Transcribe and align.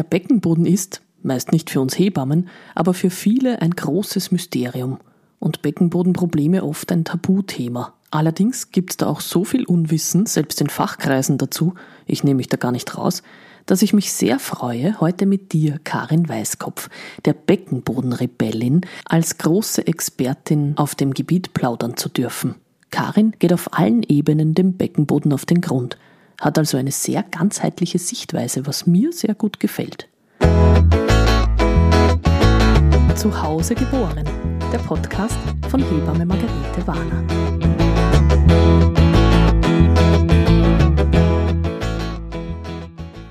Der 0.00 0.04
Beckenboden 0.04 0.64
ist, 0.64 1.02
meist 1.22 1.52
nicht 1.52 1.68
für 1.68 1.82
uns 1.82 1.98
Hebammen, 1.98 2.48
aber 2.74 2.94
für 2.94 3.10
viele 3.10 3.60
ein 3.60 3.72
großes 3.72 4.30
Mysterium 4.30 4.96
und 5.38 5.60
Beckenbodenprobleme 5.60 6.64
oft 6.64 6.90
ein 6.90 7.04
Tabuthema. 7.04 7.92
Allerdings 8.10 8.70
gibt's 8.70 8.96
da 8.96 9.08
auch 9.08 9.20
so 9.20 9.44
viel 9.44 9.66
Unwissen, 9.66 10.24
selbst 10.24 10.62
in 10.62 10.70
Fachkreisen 10.70 11.36
dazu, 11.36 11.74
ich 12.06 12.24
nehme 12.24 12.38
mich 12.38 12.48
da 12.48 12.56
gar 12.56 12.72
nicht 12.72 12.96
raus, 12.96 13.22
dass 13.66 13.82
ich 13.82 13.92
mich 13.92 14.10
sehr 14.14 14.38
freue, 14.38 14.98
heute 15.00 15.26
mit 15.26 15.52
dir, 15.52 15.78
Karin 15.84 16.26
Weißkopf, 16.26 16.88
der 17.26 17.34
Beckenbodenrebellin, 17.34 18.80
als 19.04 19.36
große 19.36 19.86
Expertin 19.86 20.78
auf 20.78 20.94
dem 20.94 21.12
Gebiet 21.12 21.52
plaudern 21.52 21.98
zu 21.98 22.08
dürfen. 22.08 22.54
Karin 22.90 23.34
geht 23.38 23.52
auf 23.52 23.74
allen 23.74 24.02
Ebenen 24.04 24.54
dem 24.54 24.78
Beckenboden 24.78 25.34
auf 25.34 25.44
den 25.44 25.60
Grund, 25.60 25.98
hat 26.40 26.58
also 26.58 26.78
eine 26.78 26.90
sehr 26.90 27.22
ganzheitliche 27.22 27.98
Sichtweise, 27.98 28.66
was 28.66 28.86
mir 28.86 29.12
sehr 29.12 29.34
gut 29.34 29.60
gefällt. 29.60 30.08
Zu 33.14 33.42
Hause 33.42 33.74
geboren, 33.74 34.24
der 34.72 34.78
Podcast 34.78 35.38
von 35.68 35.80
Hebamme 35.80 36.24
Margarete 36.24 36.86
Warner. 36.86 37.22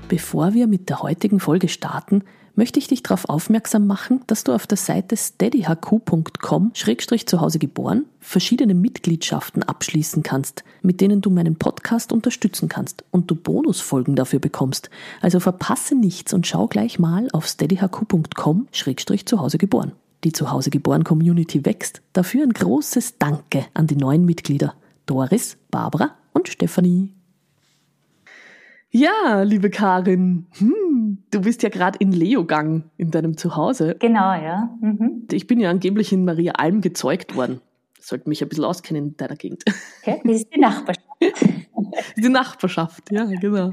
Bevor 0.06 0.54
wir 0.54 0.68
mit 0.68 0.88
der 0.88 1.02
heutigen 1.02 1.40
Folge 1.40 1.68
starten, 1.68 2.22
möchte 2.54 2.78
ich 2.78 2.88
dich 2.88 3.02
darauf 3.02 3.28
aufmerksam 3.28 3.86
machen, 3.86 4.20
dass 4.26 4.44
du 4.44 4.52
auf 4.52 4.66
der 4.66 4.76
Seite 4.76 5.16
steadyhq.com 5.16 6.72
zu 6.74 7.40
Hause 7.40 7.58
geboren 7.58 8.04
verschiedene 8.20 8.74
Mitgliedschaften 8.74 9.62
abschließen 9.62 10.22
kannst, 10.22 10.62
mit 10.82 11.00
denen 11.00 11.20
du 11.20 11.30
meinen 11.30 11.56
Podcast 11.56 12.12
unterstützen 12.12 12.68
kannst 12.68 13.04
und 13.10 13.30
du 13.30 13.34
Bonusfolgen 13.34 14.14
dafür 14.14 14.38
bekommst. 14.38 14.90
Also 15.20 15.40
verpasse 15.40 15.94
nichts 15.94 16.32
und 16.32 16.46
schau 16.46 16.68
gleich 16.68 16.98
mal 16.98 17.28
auf 17.32 17.46
steadyhq.com 17.46 18.68
zu 18.72 19.40
Hause 19.40 19.58
geboren. 19.58 19.92
Die 20.24 20.32
Zuhause 20.32 20.70
geboren 20.70 21.04
Community 21.04 21.64
wächst. 21.64 22.02
Dafür 22.12 22.42
ein 22.42 22.52
großes 22.52 23.18
Danke 23.18 23.66
an 23.72 23.86
die 23.86 23.96
neuen 23.96 24.24
Mitglieder 24.24 24.74
Doris, 25.06 25.56
Barbara 25.70 26.10
und 26.32 26.48
Stefanie. 26.48 27.19
Ja, 28.92 29.42
liebe 29.42 29.70
Karin, 29.70 30.46
hm, 30.58 31.18
du 31.30 31.40
bist 31.42 31.62
ja 31.62 31.68
gerade 31.68 31.98
in 32.00 32.10
Leogang 32.10 32.90
in 32.96 33.12
deinem 33.12 33.36
Zuhause. 33.36 33.94
Genau, 34.00 34.32
ja. 34.34 34.76
Mhm. 34.80 35.28
Ich 35.30 35.46
bin 35.46 35.60
ja 35.60 35.70
angeblich 35.70 36.12
in 36.12 36.24
Maria 36.24 36.52
Alm 36.52 36.80
gezeugt 36.80 37.36
worden. 37.36 37.60
Sollte 38.00 38.28
mich 38.28 38.42
ein 38.42 38.48
bisschen 38.48 38.64
auskennen 38.64 39.08
in 39.08 39.16
deiner 39.16 39.36
Gegend. 39.36 39.62
Okay, 40.02 40.20
das 40.24 40.36
ist 40.36 40.48
die 40.52 40.58
Nachbarschaft. 40.58 41.06
die 42.16 42.28
Nachbarschaft, 42.28 43.12
ja, 43.12 43.26
genau. 43.26 43.70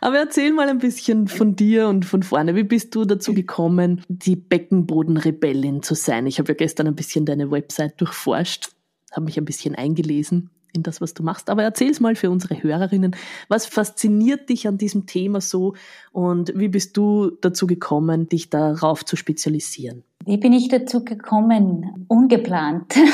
Aber 0.00 0.16
erzähl 0.16 0.52
mal 0.52 0.68
ein 0.68 0.78
bisschen 0.78 1.28
von 1.28 1.54
dir 1.54 1.88
und 1.88 2.06
von 2.06 2.22
vorne. 2.22 2.54
Wie 2.54 2.62
bist 2.62 2.94
du 2.94 3.04
dazu 3.04 3.34
gekommen, 3.34 4.02
die 4.08 4.36
Beckenbodenrebellin 4.36 5.82
zu 5.82 5.94
sein? 5.94 6.26
Ich 6.26 6.38
habe 6.38 6.52
ja 6.52 6.54
gestern 6.54 6.86
ein 6.86 6.94
bisschen 6.94 7.26
deine 7.26 7.50
Website 7.50 8.00
durchforscht, 8.00 8.70
habe 9.12 9.26
mich 9.26 9.36
ein 9.36 9.44
bisschen 9.44 9.74
eingelesen 9.74 10.50
in 10.72 10.82
das, 10.82 11.00
was 11.00 11.14
du 11.14 11.22
machst. 11.22 11.50
Aber 11.50 11.62
erzähl's 11.62 12.00
mal 12.00 12.14
für 12.14 12.30
unsere 12.30 12.62
Hörerinnen. 12.62 13.16
Was 13.48 13.66
fasziniert 13.66 14.48
dich 14.48 14.68
an 14.68 14.78
diesem 14.78 15.06
Thema 15.06 15.40
so 15.40 15.74
und 16.12 16.52
wie 16.54 16.68
bist 16.68 16.96
du 16.96 17.30
dazu 17.40 17.66
gekommen, 17.66 18.28
dich 18.28 18.50
darauf 18.50 19.04
zu 19.04 19.16
spezialisieren? 19.16 20.04
Wie 20.24 20.36
bin 20.36 20.52
ich 20.52 20.68
dazu 20.68 21.04
gekommen? 21.04 22.06
Ungeplant. 22.08 22.94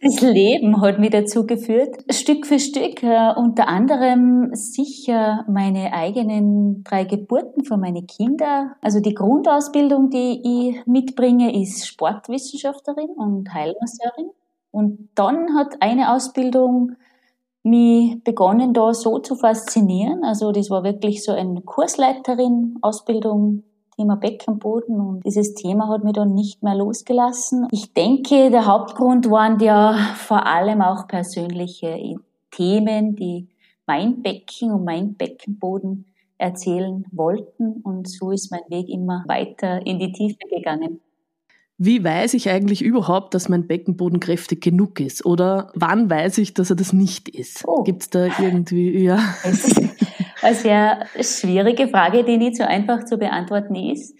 Das 0.00 0.20
Leben 0.20 0.80
hat 0.80 0.98
mich 0.98 1.10
dazu 1.10 1.46
geführt. 1.46 1.96
Stück 2.10 2.46
für 2.46 2.58
Stück, 2.58 3.02
äh, 3.02 3.32
unter 3.36 3.68
anderem 3.68 4.50
sicher 4.52 5.44
meine 5.48 5.92
eigenen 5.92 6.82
drei 6.82 7.04
Geburten 7.04 7.64
von 7.64 7.80
meinen 7.80 8.06
Kindern. 8.06 8.72
Also 8.80 9.00
die 9.00 9.14
Grundausbildung, 9.14 10.10
die 10.10 10.40
ich 10.44 10.86
mitbringe, 10.86 11.60
ist 11.62 11.86
Sportwissenschaftlerin 11.86 13.10
und 13.16 13.52
Heilmasseurin. 13.52 14.30
Und 14.70 15.08
dann 15.14 15.56
hat 15.56 15.76
eine 15.80 16.14
Ausbildung 16.14 16.96
mich 17.62 18.22
begonnen, 18.24 18.72
da 18.72 18.94
so 18.94 19.18
zu 19.18 19.36
faszinieren. 19.36 20.24
Also 20.24 20.52
das 20.52 20.70
war 20.70 20.84
wirklich 20.84 21.24
so 21.24 21.32
eine 21.32 21.60
Kursleiterin-Ausbildung, 21.62 23.64
Thema 23.96 24.16
Beckenboden 24.16 25.00
und 25.00 25.26
dieses 25.26 25.54
Thema 25.54 25.88
hat 25.88 26.04
mich 26.04 26.12
dann 26.12 26.32
nicht 26.32 26.62
mehr 26.62 26.76
losgelassen. 26.76 27.66
Ich 27.72 27.92
denke, 27.94 28.50
der 28.50 28.66
Hauptgrund 28.66 29.28
waren 29.28 29.58
ja 29.58 29.94
vor 30.14 30.46
allem 30.46 30.82
auch 30.82 31.08
persönliche 31.08 32.14
Themen, 32.52 33.16
die 33.16 33.48
mein 33.86 34.22
Becken 34.22 34.70
und 34.70 34.84
mein 34.84 35.14
Beckenboden 35.14 36.04
erzählen 36.38 37.04
wollten 37.10 37.80
und 37.82 38.08
so 38.08 38.30
ist 38.30 38.52
mein 38.52 38.62
Weg 38.68 38.88
immer 38.88 39.24
weiter 39.26 39.84
in 39.84 39.98
die 39.98 40.12
Tiefe 40.12 40.46
gegangen. 40.48 41.00
Wie 41.80 42.02
weiß 42.02 42.34
ich 42.34 42.50
eigentlich 42.50 42.82
überhaupt, 42.82 43.34
dass 43.34 43.48
mein 43.48 43.68
Beckenboden 43.68 44.18
kräftig 44.18 44.60
genug 44.60 44.98
ist? 44.98 45.24
Oder 45.24 45.70
wann 45.74 46.10
weiß 46.10 46.38
ich, 46.38 46.52
dass 46.52 46.70
er 46.70 46.76
das 46.76 46.92
nicht 46.92 47.28
ist? 47.28 47.62
Oh. 47.68 47.84
Gibt 47.84 48.02
es 48.02 48.10
da 48.10 48.26
irgendwie, 48.40 48.98
ja? 48.98 49.20
Das 49.44 49.64
ist 49.64 49.80
eine 50.42 50.54
sehr 50.56 51.06
schwierige 51.20 51.86
Frage, 51.86 52.24
die 52.24 52.36
nicht 52.36 52.56
so 52.56 52.64
einfach 52.64 53.04
zu 53.04 53.16
beantworten 53.16 53.76
ist. 53.76 54.18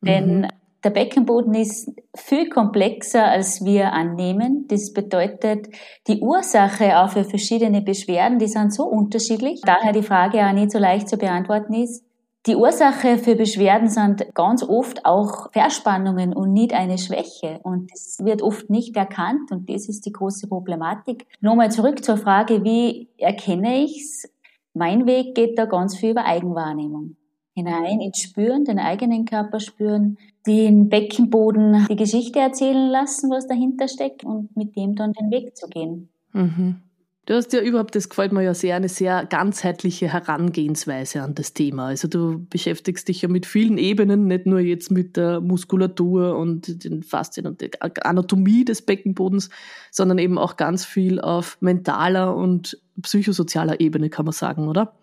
Denn 0.00 0.42
mhm. 0.42 0.48
der 0.84 0.90
Beckenboden 0.90 1.54
ist 1.54 1.90
viel 2.14 2.48
komplexer, 2.48 3.24
als 3.24 3.64
wir 3.64 3.92
annehmen. 3.92 4.66
Das 4.68 4.92
bedeutet, 4.92 5.70
die 6.06 6.20
Ursache 6.20 6.98
auch 6.98 7.10
für 7.10 7.24
verschiedene 7.24 7.82
Beschwerden, 7.82 8.38
die 8.38 8.46
sind 8.46 8.72
so 8.72 8.84
unterschiedlich. 8.84 9.60
Daher 9.64 9.92
die 9.92 10.02
Frage 10.02 10.46
auch 10.46 10.52
nicht 10.52 10.70
so 10.70 10.78
leicht 10.78 11.08
zu 11.08 11.16
beantworten 11.16 11.74
ist. 11.74 12.04
Die 12.46 12.56
Ursache 12.56 13.18
für 13.18 13.36
Beschwerden 13.36 13.88
sind 13.88 14.34
ganz 14.34 14.64
oft 14.64 15.06
auch 15.06 15.52
Verspannungen 15.52 16.34
und 16.34 16.52
nicht 16.52 16.74
eine 16.74 16.98
Schwäche. 16.98 17.60
Und 17.62 17.92
das 17.92 18.18
wird 18.20 18.42
oft 18.42 18.68
nicht 18.68 18.96
erkannt 18.96 19.52
und 19.52 19.70
das 19.70 19.88
ist 19.88 20.06
die 20.06 20.12
große 20.12 20.48
Problematik. 20.48 21.26
Nochmal 21.40 21.70
zurück 21.70 22.04
zur 22.04 22.16
Frage, 22.16 22.64
wie 22.64 23.08
erkenne 23.16 23.84
ich's? 23.84 24.28
Mein 24.74 25.06
Weg 25.06 25.36
geht 25.36 25.56
da 25.56 25.66
ganz 25.66 25.96
viel 25.96 26.10
über 26.10 26.24
Eigenwahrnehmung. 26.24 27.16
Hinein 27.54 28.00
ins 28.00 28.18
Spüren, 28.18 28.64
den 28.64 28.80
eigenen 28.80 29.24
Körper 29.24 29.60
spüren, 29.60 30.18
den 30.44 30.88
Beckenboden 30.88 31.86
die 31.88 31.96
Geschichte 31.96 32.40
erzählen 32.40 32.88
lassen, 32.88 33.30
was 33.30 33.46
dahinter 33.46 33.86
steckt 33.86 34.24
und 34.24 34.56
mit 34.56 34.74
dem 34.74 34.96
dann 34.96 35.12
den 35.12 35.30
Weg 35.30 35.56
zu 35.56 35.68
gehen. 35.68 36.08
Mhm. 36.32 36.82
Du 37.24 37.34
hast 37.34 37.52
ja 37.52 37.60
überhaupt, 37.60 37.94
das 37.94 38.08
gefällt 38.08 38.32
mir 38.32 38.42
ja 38.42 38.52
sehr, 38.52 38.74
eine 38.74 38.88
sehr 38.88 39.24
ganzheitliche 39.26 40.12
Herangehensweise 40.12 41.22
an 41.22 41.36
das 41.36 41.54
Thema. 41.54 41.86
Also 41.86 42.08
du 42.08 42.44
beschäftigst 42.50 43.06
dich 43.06 43.22
ja 43.22 43.28
mit 43.28 43.46
vielen 43.46 43.78
Ebenen, 43.78 44.26
nicht 44.26 44.46
nur 44.46 44.58
jetzt 44.58 44.90
mit 44.90 45.16
der 45.16 45.40
Muskulatur 45.40 46.36
und 46.36 46.84
den 46.84 47.04
Faszien 47.04 47.46
und 47.46 47.60
der 47.60 47.70
Anatomie 48.04 48.64
des 48.64 48.82
Beckenbodens, 48.82 49.50
sondern 49.92 50.18
eben 50.18 50.36
auch 50.36 50.56
ganz 50.56 50.84
viel 50.84 51.20
auf 51.20 51.58
mentaler 51.60 52.34
und 52.34 52.80
psychosozialer 53.00 53.78
Ebene, 53.78 54.10
kann 54.10 54.24
man 54.24 54.32
sagen, 54.32 54.66
oder? 54.66 54.96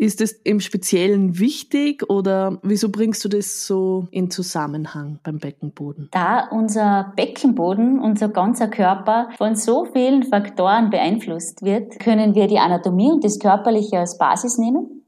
Ist 0.00 0.22
es 0.22 0.32
im 0.32 0.60
Speziellen 0.60 1.38
wichtig 1.38 2.08
oder 2.08 2.58
wieso 2.62 2.88
bringst 2.88 3.22
du 3.22 3.28
das 3.28 3.66
so 3.66 4.08
in 4.10 4.30
Zusammenhang 4.30 5.18
beim 5.22 5.36
Beckenboden? 5.36 6.08
Da 6.10 6.48
unser 6.50 7.12
Beckenboden, 7.16 8.00
unser 8.00 8.30
ganzer 8.30 8.68
Körper 8.68 9.28
von 9.36 9.56
so 9.56 9.84
vielen 9.84 10.22
Faktoren 10.22 10.88
beeinflusst 10.88 11.62
wird, 11.62 12.00
können 12.00 12.34
wir 12.34 12.46
die 12.46 12.58
Anatomie 12.58 13.12
und 13.12 13.22
das 13.24 13.38
Körperliche 13.38 13.98
als 13.98 14.16
Basis 14.16 14.56
nehmen 14.56 15.00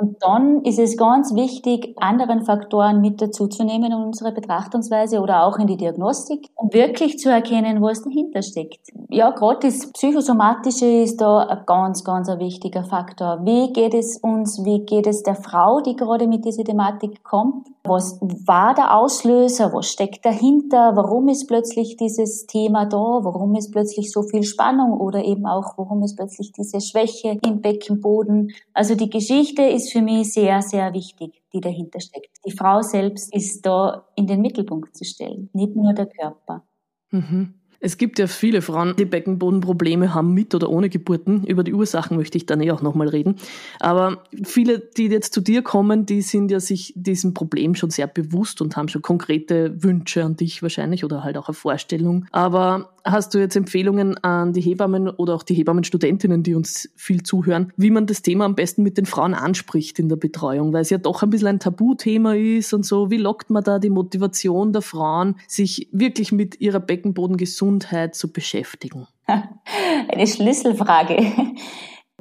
und 0.00 0.16
dann 0.20 0.62
ist 0.62 0.78
es 0.78 0.96
ganz 0.96 1.34
wichtig, 1.34 1.94
anderen 1.96 2.44
Faktoren 2.44 3.00
mit 3.00 3.20
dazuzunehmen 3.20 3.92
in 3.92 3.98
unsere 3.98 4.32
Betrachtungsweise 4.32 5.20
oder 5.20 5.44
auch 5.44 5.58
in 5.58 5.66
die 5.66 5.76
Diagnostik, 5.76 6.48
um 6.54 6.72
wirklich 6.72 7.18
zu 7.18 7.30
erkennen, 7.30 7.82
was 7.82 8.02
dahinter 8.02 8.42
steckt. 8.42 8.80
Ja, 9.10 9.30
gerade 9.30 9.66
das 9.66 9.90
Psychosomatische 9.92 10.86
ist 10.86 11.20
da 11.20 11.40
ein 11.40 11.62
ganz, 11.66 12.04
ganz 12.04 12.28
ein 12.28 12.38
wichtiger 12.38 12.84
Faktor. 12.84 13.40
Wie 13.44 13.72
geht 13.72 13.94
es 13.94 14.18
uns, 14.18 14.64
wie 14.64 14.80
geht 14.80 15.06
es 15.06 15.22
der 15.22 15.34
Frau, 15.34 15.80
die 15.80 15.96
gerade 15.96 16.26
mit 16.26 16.44
dieser 16.44 16.64
Thematik 16.64 17.24
kommt? 17.24 17.66
Was 17.84 18.20
war 18.20 18.74
der 18.74 18.94
Auslöser? 18.96 19.72
Was 19.72 19.86
steckt 19.86 20.24
dahinter? 20.24 20.94
Warum 20.94 21.28
ist 21.28 21.46
plötzlich 21.46 21.96
dieses 21.96 22.46
Thema 22.46 22.84
da? 22.84 22.96
Warum 22.96 23.54
ist 23.54 23.72
plötzlich 23.72 24.12
so 24.12 24.22
viel 24.22 24.42
Spannung 24.42 25.00
oder 25.00 25.24
eben 25.24 25.46
auch, 25.46 25.78
warum 25.78 26.02
ist 26.02 26.16
plötzlich 26.16 26.52
diese 26.52 26.82
Schwäche 26.82 27.38
im 27.46 27.62
Beckenboden? 27.62 28.52
Also 28.74 28.94
die 28.94 29.08
Geschichte 29.08 29.62
ist 29.62 29.87
ist 29.88 29.92
für 29.92 30.02
mich 30.02 30.32
sehr, 30.32 30.60
sehr 30.62 30.92
wichtig, 30.92 31.42
die 31.52 31.60
dahinter 31.60 32.00
steckt. 32.00 32.36
Die 32.46 32.52
Frau 32.52 32.82
selbst 32.82 33.34
ist 33.34 33.62
da 33.62 34.06
in 34.16 34.26
den 34.26 34.40
Mittelpunkt 34.40 34.96
zu 34.96 35.04
stellen, 35.04 35.48
nicht 35.52 35.74
nur 35.74 35.94
der 35.94 36.06
Körper. 36.06 36.66
Mhm. 37.10 37.54
Es 37.80 37.96
gibt 37.96 38.18
ja 38.18 38.26
viele 38.26 38.60
Frauen, 38.60 38.96
die 38.98 39.04
Beckenbodenprobleme 39.04 40.12
haben 40.12 40.34
mit 40.34 40.52
oder 40.52 40.68
ohne 40.68 40.88
Geburten. 40.88 41.44
Über 41.44 41.62
die 41.62 41.72
Ursachen 41.72 42.16
möchte 42.16 42.36
ich 42.36 42.44
dann 42.44 42.60
eh 42.60 42.72
auch 42.72 42.82
nochmal 42.82 43.08
reden. 43.08 43.36
Aber 43.78 44.24
viele, 44.42 44.80
die 44.80 45.06
jetzt 45.06 45.32
zu 45.32 45.40
dir 45.40 45.62
kommen, 45.62 46.04
die 46.04 46.22
sind 46.22 46.50
ja 46.50 46.58
sich 46.58 46.92
diesem 46.96 47.34
Problem 47.34 47.76
schon 47.76 47.90
sehr 47.90 48.08
bewusst 48.08 48.60
und 48.60 48.76
haben 48.76 48.88
schon 48.88 49.02
konkrete 49.02 49.80
Wünsche 49.82 50.24
an 50.24 50.34
dich 50.34 50.60
wahrscheinlich 50.60 51.04
oder 51.04 51.22
halt 51.22 51.36
auch 51.36 51.48
eine 51.48 51.54
Vorstellung. 51.54 52.26
Aber 52.32 52.90
hast 53.04 53.32
du 53.34 53.38
jetzt 53.38 53.54
Empfehlungen 53.54 54.18
an 54.24 54.52
die 54.52 54.60
Hebammen 54.60 55.08
oder 55.08 55.36
auch 55.36 55.44
die 55.44 55.54
Hebammenstudentinnen, 55.54 56.42
die 56.42 56.56
uns 56.56 56.90
viel 56.96 57.22
zuhören, 57.22 57.72
wie 57.76 57.90
man 57.90 58.06
das 58.06 58.22
Thema 58.22 58.44
am 58.44 58.56
besten 58.56 58.82
mit 58.82 58.98
den 58.98 59.06
Frauen 59.06 59.34
anspricht 59.34 60.00
in 60.00 60.08
der 60.08 60.16
Betreuung, 60.16 60.72
weil 60.72 60.82
es 60.82 60.90
ja 60.90 60.98
doch 60.98 61.22
ein 61.22 61.30
bisschen 61.30 61.48
ein 61.48 61.60
Tabuthema 61.60 62.34
ist 62.34 62.74
und 62.74 62.84
so. 62.84 63.10
Wie 63.10 63.18
lockt 63.18 63.50
man 63.50 63.62
da 63.62 63.78
die 63.78 63.88
Motivation 63.88 64.72
der 64.72 64.82
Frauen, 64.82 65.36
sich 65.46 65.88
wirklich 65.92 66.32
mit 66.32 66.60
ihrer 66.60 66.80
Beckenbodengesundheit 66.80 67.67
zu 68.12 68.32
beschäftigen? 68.32 69.06
Eine 69.26 70.26
Schlüsselfrage. 70.26 71.32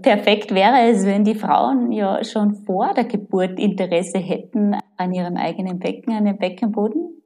Perfekt 0.02 0.54
wäre 0.54 0.92
es, 0.92 1.06
wenn 1.06 1.24
die 1.24 1.36
Frauen 1.36 1.92
ja 1.92 2.24
schon 2.24 2.54
vor 2.54 2.94
der 2.94 3.06
Geburt 3.06 3.60
Interesse 3.60 4.20
hätten 4.20 4.76
an 4.96 5.14
ihrem 5.14 5.38
eigenen 5.38 5.80
Becken, 5.80 6.14
an 6.14 6.26
dem 6.26 6.38
Beckenboden. 6.38 7.18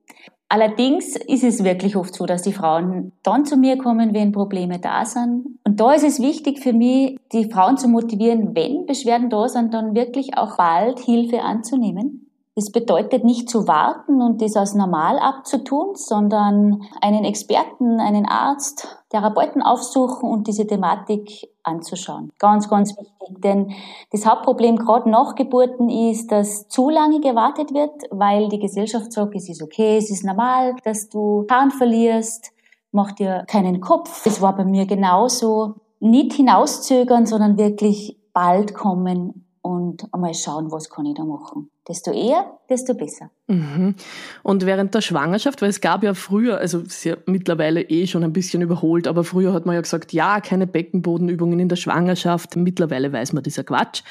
Allerdings 0.48 1.16
ist 1.16 1.44
es 1.44 1.64
wirklich 1.64 1.96
oft 1.96 2.14
so, 2.14 2.26
dass 2.26 2.42
die 2.42 2.52
Frauen 2.52 3.14
dann 3.24 3.46
zu 3.46 3.56
mir 3.56 3.78
kommen, 3.78 4.14
wenn 4.14 4.34
Probleme 4.34 4.80
da 4.80 5.06
sind. 5.06 5.46
Und 5.66 5.80
da 5.80 5.94
ist 5.94 6.04
es 6.04 6.22
wichtig 6.22 6.60
für 6.60 6.74
mich, 6.74 7.18
die 7.32 7.50
Frauen 7.50 7.78
zu 7.78 7.88
motivieren, 7.88 8.54
wenn 8.54 8.86
Beschwerden 8.86 9.30
da 9.30 9.48
sind, 9.48 9.74
dann 9.74 9.96
wirklich 9.96 10.38
auch 10.38 10.58
bald 10.58 11.00
Hilfe 11.00 11.42
anzunehmen. 11.42 12.31
Das 12.56 12.70
bedeutet 12.70 13.24
nicht 13.24 13.50
zu 13.50 13.66
warten 13.66 14.22
und 14.22 14.42
das 14.42 14.58
als 14.58 14.76
normal 14.76 15.20
abzutun, 15.20 15.96
sondern 15.96 16.82
einen 17.00 17.24
Experten, 17.24 18.02
einen 18.02 18.26
Arzt, 18.26 19.00
Therapeuten 19.10 19.62
aufsuchen 19.62 20.30
und 20.30 20.48
diese 20.48 20.68
Thematik 20.68 21.50
anzuschauen. 21.64 22.34
Ganz, 22.40 22.68
ganz 22.68 22.92
wichtig. 22.98 23.42
Denn 23.42 23.72
das 24.12 24.26
Hauptproblem 24.26 24.76
gerade 24.76 25.10
nach 25.10 25.36
Geburten 25.36 25.90
ist, 25.90 26.30
dass 26.30 26.68
zu 26.68 26.90
lange 26.90 27.22
gewartet 27.22 27.74
wird, 27.74 28.04
weil 28.10 28.50
die 28.50 28.60
Gesellschaft 28.60 29.14
sagt, 29.14 29.34
es 29.36 29.48
ist 29.48 29.64
okay, 29.64 29.98
es 29.98 30.12
ist 30.12 30.26
normal, 30.26 30.76
dass 30.84 31.08
du 31.08 31.46
Haaren 31.50 31.72
verlierst, 31.72 32.52
mach 32.92 33.14
dir 33.14 33.46
keinen 33.48 33.80
Kopf. 33.80 34.26
Das 34.26 34.42
war 34.42 34.58
bei 34.58 34.66
mir 34.66 34.86
genauso. 34.86 35.76
Nicht 36.02 36.34
hinauszögern, 36.34 37.26
sondern 37.26 37.58
wirklich 37.58 38.18
bald 38.34 38.74
kommen 38.74 39.46
und 39.62 40.12
einmal 40.12 40.34
schauen, 40.34 40.72
was 40.72 40.90
kann 40.90 41.06
ich 41.06 41.16
da 41.16 41.24
machen. 41.24 41.70
Desto 41.88 42.12
eher, 42.12 42.58
desto 42.70 42.94
besser. 42.94 43.30
Mhm. 43.48 43.96
Und 44.44 44.66
während 44.66 44.96
der 44.96 45.02
Schwangerschaft, 45.02 45.62
weil 45.62 45.70
es 45.70 45.82
gab 45.82 46.04
ja 46.04 46.14
früher, 46.14 46.58
also 46.58 46.80
ist 46.80 47.04
ja 47.04 47.16
mittlerweile 47.28 47.82
eh 47.82 48.08
schon 48.08 48.24
ein 48.24 48.34
bisschen 48.34 48.62
überholt, 48.62 49.08
aber 49.08 49.24
früher 49.24 49.54
hat 49.54 49.66
man 49.66 49.76
ja 49.76 49.82
gesagt, 49.82 50.14
ja, 50.14 50.42
keine 50.42 50.66
Beckenbodenübungen 50.66 51.60
in 51.60 51.70
der 51.70 51.76
Schwangerschaft. 51.76 52.56
Mittlerweile 52.56 53.14
weiß 53.14 53.34
man 53.34 53.44
dieser 53.44 53.64
Quatsch. 53.64 54.04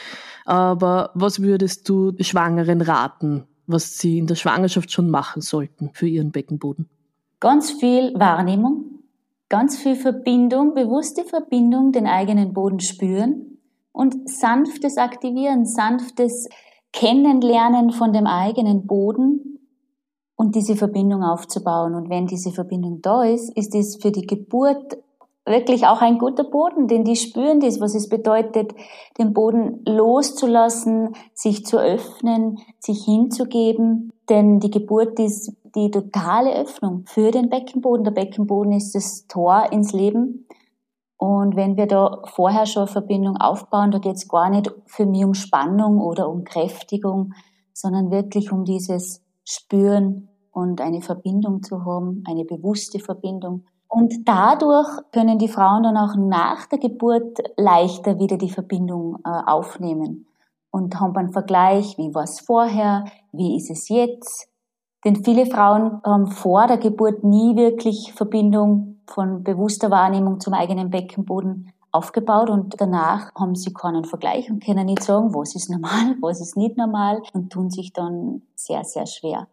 Aber 0.44 1.11
was 1.14 1.43
würdest 1.43 1.88
du 1.88 2.12
Schwangeren 2.20 2.81
raten, 2.81 3.44
was 3.67 3.99
sie 3.99 4.19
in 4.19 4.26
der 4.26 4.37
Schwangerschaft 4.37 4.93
schon 4.93 5.11
machen 5.11 5.43
sollten 5.43 5.91
für 5.93 6.06
ihren 6.06 6.31
Beckenboden? 6.31 6.88
Ganz 7.41 7.73
viel 7.73 8.12
Wahrnehmung, 8.14 9.00
ganz 9.49 9.79
viel 9.79 9.97
Verbindung, 9.97 10.75
bewusste 10.75 11.25
Verbindung, 11.25 11.91
den 11.93 12.06
eigenen 12.06 12.52
Boden 12.52 12.81
spüren 12.81 13.50
und 13.92 14.28
sanftes 14.28 14.96
Aktivieren, 14.96 15.66
sanftes 15.66 16.48
Kennenlernen 16.92 17.90
von 17.90 18.12
dem 18.12 18.26
eigenen 18.26 18.87
Boden 18.87 19.58
und 20.37 20.54
diese 20.54 20.76
Verbindung 20.76 21.22
aufzubauen. 21.22 21.94
Und 21.94 22.08
wenn 22.08 22.26
diese 22.26 22.50
Verbindung 22.50 23.02
da 23.02 23.25
ist, 23.25 23.56
ist 23.56 23.75
es 23.75 23.96
für 23.96 24.10
die 24.10 24.26
Geburt 24.26 24.96
wirklich 25.46 25.87
auch 25.87 26.00
ein 26.00 26.19
guter 26.19 26.44
Boden, 26.44 26.87
denn 26.87 27.04
die 27.04 27.16
spüren 27.16 27.60
das, 27.60 27.81
was 27.81 27.94
es 27.94 28.08
bedeutet, 28.08 28.72
den 29.19 29.32
Boden 29.32 29.82
loszulassen, 29.84 31.14
sich 31.34 31.64
zu 31.66 31.78
öffnen, 31.78 32.58
sich 32.78 33.04
hinzugeben. 33.04 34.12
Denn 34.28 34.60
die 34.60 34.70
Geburt 34.70 35.19
ist 35.19 35.52
die 35.75 35.90
totale 35.90 36.54
Öffnung 36.54 37.04
für 37.06 37.31
den 37.31 37.48
Beckenboden. 37.48 38.04
Der 38.04 38.12
Beckenboden 38.12 38.72
ist 38.72 38.94
das 38.94 39.26
Tor 39.26 39.72
ins 39.72 39.92
Leben. 39.92 40.46
Und 41.20 41.55
wenn 41.55 41.76
wir 41.76 41.87
da 41.87 42.22
vorher 42.25 42.64
schon 42.64 42.88
Verbindung 42.88 43.37
aufbauen, 43.37 43.90
da 43.90 43.99
geht 43.99 44.17
es 44.17 44.26
gar 44.26 44.49
nicht 44.49 44.72
für 44.87 45.05
mich 45.05 45.22
um 45.22 45.34
Spannung 45.34 45.99
oder 45.99 46.31
um 46.31 46.44
Kräftigung, 46.44 47.34
sondern 47.75 48.11
wirklich 48.11 48.50
um 48.50 48.64
dieses 48.64 49.22
Spüren 49.44 50.31
und 50.50 50.81
eine 50.81 51.02
Verbindung 51.02 51.62
zu 51.62 51.84
haben, 51.84 52.25
eine 52.26 52.46
bewusste 52.46 53.00
Verbindung. 53.00 53.67
Und 53.87 54.26
dadurch 54.26 54.88
können 55.12 55.38
die 55.38 55.49
Frauen 55.49 55.82
dann 55.82 55.99
auch 55.99 56.17
nach 56.17 56.64
der 56.69 56.78
Geburt 56.78 57.38
leichter 57.58 58.19
wieder 58.19 58.38
die 58.38 58.49
Verbindung 58.49 59.19
äh, 59.23 59.28
aufnehmen 59.28 60.26
und 60.70 60.99
haben 61.00 61.14
einen 61.19 61.32
Vergleich, 61.34 61.99
wie 61.99 62.14
war 62.14 62.25
es 62.25 62.40
vorher, 62.40 63.05
wie 63.32 63.58
ist 63.58 63.70
es 63.70 63.90
jetzt. 63.90 64.50
Denn 65.05 65.25
viele 65.25 65.47
Frauen 65.47 66.00
haben 66.05 66.26
vor 66.26 66.67
der 66.67 66.76
Geburt 66.76 67.25
nie 67.25 67.56
wirklich 67.56 68.12
Verbindung 68.12 69.00
von 69.06 69.43
bewusster 69.43 69.91
Wahrnehmung 69.91 70.41
zum 70.41 70.52
eigenen 70.52 70.91
Beckenboden 70.91 71.73
aufgebaut 71.93 72.50
und 72.50 72.81
danach 72.81 73.35
haben 73.35 73.55
sie 73.56 73.73
keinen 73.73 74.05
Vergleich 74.05 74.50
und 74.50 74.64
können 74.64 74.87
nicht 74.87 75.02
sagen, 75.02 75.35
was 75.35 75.55
ist 75.55 75.70
normal, 75.70 76.17
was 76.20 76.41
ist 76.41 76.56
nicht 76.56 76.76
normal 76.76 77.23
und 77.32 77.50
tun 77.50 77.70
sich 77.70 77.93
dann 77.93 78.43
sehr, 78.55 78.85
sehr 78.85 79.06
schwer. 79.06 79.49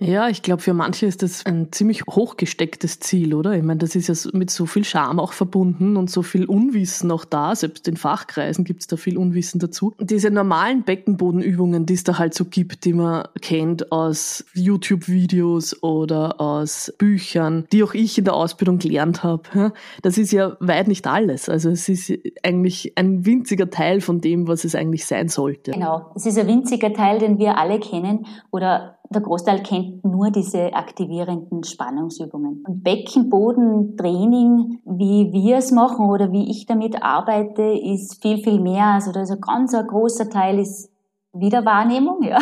Ja, 0.00 0.28
ich 0.30 0.40
glaube, 0.42 0.62
für 0.62 0.72
manche 0.72 1.04
ist 1.04 1.22
das 1.22 1.44
ein 1.44 1.72
ziemlich 1.72 2.06
hochgestecktes 2.08 3.00
Ziel, 3.00 3.34
oder? 3.34 3.54
Ich 3.54 3.62
meine, 3.62 3.78
das 3.78 3.94
ist 3.94 4.08
ja 4.08 4.30
mit 4.32 4.50
so 4.50 4.64
viel 4.64 4.82
Scham 4.82 5.20
auch 5.20 5.34
verbunden 5.34 5.98
und 5.98 6.10
so 6.10 6.22
viel 6.22 6.46
Unwissen 6.46 7.10
auch 7.10 7.26
da. 7.26 7.54
Selbst 7.54 7.86
in 7.86 7.98
Fachkreisen 7.98 8.64
gibt 8.64 8.80
es 8.80 8.86
da 8.86 8.96
viel 8.96 9.18
Unwissen 9.18 9.60
dazu. 9.60 9.94
Diese 10.00 10.30
normalen 10.30 10.84
Beckenbodenübungen, 10.84 11.84
die 11.84 11.92
es 11.92 12.04
da 12.04 12.18
halt 12.18 12.32
so 12.32 12.46
gibt, 12.46 12.86
die 12.86 12.94
man 12.94 13.28
kennt 13.42 13.92
aus 13.92 14.46
YouTube-Videos 14.54 15.82
oder 15.82 16.40
aus 16.40 16.94
Büchern, 16.96 17.66
die 17.70 17.82
auch 17.82 17.92
ich 17.92 18.16
in 18.16 18.24
der 18.24 18.34
Ausbildung 18.34 18.78
gelernt 18.78 19.22
habe, 19.22 19.74
das 20.00 20.16
ist 20.16 20.32
ja 20.32 20.56
weit 20.60 20.88
nicht 20.88 21.06
alles. 21.06 21.50
Also 21.50 21.68
es 21.68 21.90
ist 21.90 22.10
eigentlich 22.42 22.94
ein 22.96 23.26
winziger 23.26 23.68
Teil 23.68 24.00
von 24.00 24.22
dem, 24.22 24.48
was 24.48 24.64
es 24.64 24.74
eigentlich 24.74 25.04
sein 25.04 25.28
sollte. 25.28 25.72
Genau, 25.72 26.10
es 26.14 26.24
ist 26.24 26.38
ein 26.38 26.46
winziger 26.46 26.94
Teil, 26.94 27.18
den 27.18 27.38
wir 27.38 27.58
alle 27.58 27.78
kennen 27.80 28.24
oder 28.50 28.99
der 29.12 29.22
Großteil 29.22 29.62
kennt 29.64 30.04
nur 30.04 30.30
diese 30.30 30.72
aktivierenden 30.72 31.64
Spannungsübungen. 31.64 32.64
Und 32.64 32.84
Beckenbodentraining, 32.84 34.82
wie 34.84 35.32
wir 35.32 35.56
es 35.56 35.72
machen 35.72 36.08
oder 36.08 36.30
wie 36.30 36.48
ich 36.48 36.66
damit 36.66 37.02
arbeite, 37.02 37.62
ist 37.62 38.22
viel, 38.22 38.38
viel 38.38 38.60
mehr. 38.60 38.86
Also 38.86 39.10
da 39.10 39.22
ist 39.22 39.32
ein 39.32 39.40
ganz 39.40 39.74
ein 39.74 39.86
großer 39.86 40.30
Teil 40.30 40.60
ist 40.60 40.90
Wiederwahrnehmung, 41.32 42.22
ja. 42.22 42.38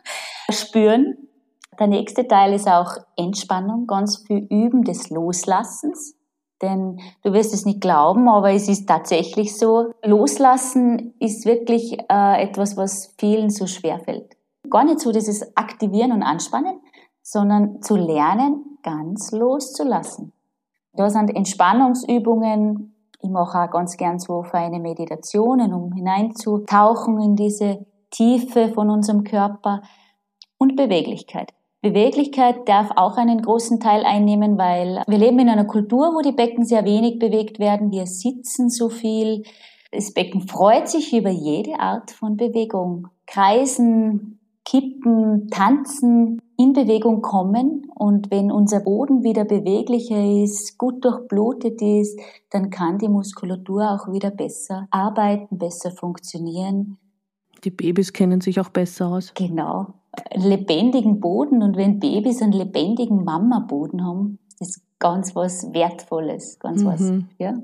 Spüren. 0.50 1.18
Der 1.78 1.86
nächste 1.86 2.26
Teil 2.26 2.54
ist 2.54 2.66
auch 2.66 2.96
Entspannung, 3.16 3.86
ganz 3.86 4.24
viel 4.26 4.46
Üben 4.48 4.84
des 4.84 5.10
Loslassens. 5.10 6.14
Denn 6.62 6.98
du 7.24 7.34
wirst 7.34 7.52
es 7.52 7.66
nicht 7.66 7.82
glauben, 7.82 8.30
aber 8.30 8.52
es 8.52 8.70
ist 8.70 8.86
tatsächlich 8.86 9.58
so. 9.58 9.92
Loslassen 10.02 11.12
ist 11.20 11.44
wirklich 11.44 11.98
äh, 12.10 12.42
etwas, 12.42 12.78
was 12.78 13.14
vielen 13.18 13.50
so 13.50 13.66
schwer 13.66 14.00
fällt 14.00 14.35
gar 14.70 14.84
nicht 14.84 15.00
so 15.00 15.12
dieses 15.12 15.56
Aktivieren 15.56 16.12
und 16.12 16.22
Anspannen, 16.22 16.80
sondern 17.22 17.82
zu 17.82 17.96
lernen, 17.96 18.78
ganz 18.82 19.32
loszulassen. 19.32 20.32
Da 20.94 21.10
sind 21.10 21.34
Entspannungsübungen. 21.34 22.94
Ich 23.20 23.30
mache 23.30 23.58
auch 23.58 23.70
ganz 23.70 23.96
gern 23.96 24.18
so 24.18 24.42
feine 24.42 24.78
Meditationen, 24.78 25.74
um 25.74 25.92
hineinzutauchen 25.92 27.20
in 27.20 27.36
diese 27.36 27.86
Tiefe 28.10 28.68
von 28.68 28.90
unserem 28.90 29.24
Körper 29.24 29.82
und 30.58 30.76
Beweglichkeit. 30.76 31.52
Beweglichkeit 31.82 32.68
darf 32.68 32.90
auch 32.96 33.16
einen 33.16 33.42
großen 33.42 33.78
Teil 33.78 34.04
einnehmen, 34.04 34.58
weil 34.58 35.02
wir 35.06 35.18
leben 35.18 35.38
in 35.38 35.48
einer 35.48 35.66
Kultur, 35.66 36.14
wo 36.14 36.20
die 36.20 36.32
Becken 36.32 36.64
sehr 36.64 36.84
wenig 36.84 37.18
bewegt 37.18 37.58
werden. 37.58 37.92
Wir 37.92 38.06
sitzen 38.06 38.70
so 38.70 38.88
viel. 38.88 39.44
Das 39.92 40.12
Becken 40.12 40.48
freut 40.48 40.88
sich 40.88 41.16
über 41.16 41.30
jede 41.30 41.78
Art 41.78 42.10
von 42.10 42.36
Bewegung. 42.36 43.08
Kreisen, 43.26 44.40
Kippen, 44.66 45.48
Tanzen, 45.48 46.42
in 46.58 46.72
Bewegung 46.72 47.22
kommen 47.22 47.86
und 47.94 48.30
wenn 48.32 48.50
unser 48.50 48.80
Boden 48.80 49.22
wieder 49.22 49.44
beweglicher 49.44 50.42
ist, 50.42 50.76
gut 50.76 51.04
durchblutet 51.04 51.80
ist, 51.80 52.18
dann 52.50 52.70
kann 52.70 52.98
die 52.98 53.08
Muskulatur 53.08 53.90
auch 53.92 54.12
wieder 54.12 54.30
besser 54.30 54.88
arbeiten, 54.90 55.56
besser 55.58 55.92
funktionieren. 55.92 56.98
Die 57.62 57.70
Babys 57.70 58.12
kennen 58.12 58.40
sich 58.40 58.58
auch 58.58 58.70
besser 58.70 59.06
aus. 59.08 59.32
Genau. 59.34 59.94
Lebendigen 60.34 61.20
Boden 61.20 61.62
und 61.62 61.76
wenn 61.76 62.00
Babys 62.00 62.42
einen 62.42 62.52
lebendigen 62.52 63.22
Mama-Boden 63.22 64.04
haben, 64.04 64.38
ist 64.58 64.80
ganz 64.98 65.36
was 65.36 65.72
Wertvolles, 65.74 66.58
ganz 66.58 66.82
mhm. 66.82 66.86
was, 66.86 67.12
ja. 67.38 67.54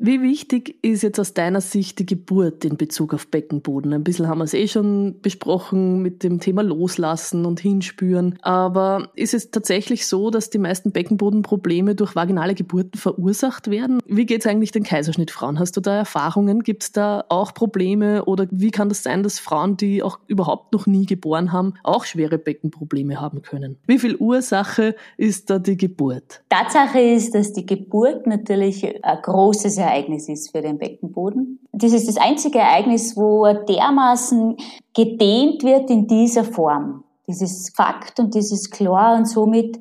Wie 0.00 0.22
wichtig 0.22 0.76
ist 0.82 1.02
jetzt 1.02 1.18
aus 1.18 1.34
deiner 1.34 1.60
Sicht 1.60 1.98
die 1.98 2.06
Geburt 2.06 2.64
in 2.64 2.76
Bezug 2.76 3.12
auf 3.14 3.26
Beckenboden? 3.26 3.92
Ein 3.92 4.04
bisschen 4.04 4.28
haben 4.28 4.38
wir 4.38 4.44
es 4.44 4.54
eh 4.54 4.68
schon 4.68 5.16
besprochen 5.22 6.02
mit 6.02 6.22
dem 6.22 6.38
Thema 6.38 6.62
Loslassen 6.62 7.44
und 7.44 7.58
Hinspüren. 7.58 8.38
Aber 8.42 9.08
ist 9.16 9.34
es 9.34 9.50
tatsächlich 9.50 10.06
so, 10.06 10.30
dass 10.30 10.50
die 10.50 10.58
meisten 10.58 10.92
Beckenbodenprobleme 10.92 11.96
durch 11.96 12.14
vaginale 12.14 12.54
Geburten 12.54 12.96
verursacht 12.96 13.72
werden? 13.72 13.98
Wie 14.06 14.24
geht 14.24 14.42
es 14.42 14.46
eigentlich 14.46 14.70
den 14.70 14.84
Kaiserschnittfrauen? 14.84 15.58
Hast 15.58 15.76
du 15.76 15.80
da 15.80 15.96
Erfahrungen? 15.96 16.62
Gibt 16.62 16.84
es 16.84 16.92
da 16.92 17.24
auch 17.28 17.52
Probleme? 17.52 18.24
Oder 18.24 18.46
wie 18.52 18.70
kann 18.70 18.88
das 18.88 19.02
sein, 19.02 19.24
dass 19.24 19.40
Frauen, 19.40 19.76
die 19.76 20.04
auch 20.04 20.20
überhaupt 20.28 20.72
noch 20.72 20.86
nie 20.86 21.06
geboren 21.06 21.50
haben, 21.50 21.74
auch 21.82 22.04
schwere 22.04 22.38
Beckenprobleme 22.38 23.20
haben 23.20 23.42
können? 23.42 23.78
Wie 23.88 23.98
viel 23.98 24.14
Ursache 24.14 24.94
ist 25.16 25.50
da 25.50 25.58
die 25.58 25.76
Geburt? 25.76 26.44
Tatsache 26.50 27.00
ist, 27.00 27.34
dass 27.34 27.52
die 27.52 27.66
Geburt 27.66 28.28
natürlich 28.28 28.84
ein 29.04 29.18
großes 29.22 29.87
Ereignis 29.88 30.28
ist 30.28 30.50
für 30.50 30.62
den 30.62 30.78
Beckenboden. 30.78 31.60
Das 31.72 31.92
ist 31.92 32.08
das 32.08 32.16
einzige 32.16 32.58
Ereignis, 32.58 33.16
wo 33.16 33.44
er 33.44 33.54
dermaßen 33.54 34.56
gedehnt 34.94 35.62
wird 35.64 35.90
in 35.90 36.06
dieser 36.06 36.44
Form. 36.44 37.04
Das 37.26 37.42
ist 37.42 37.76
Fakt 37.76 38.20
und 38.20 38.34
das 38.34 38.52
ist 38.52 38.70
klar 38.70 39.16
und 39.16 39.26
somit 39.26 39.78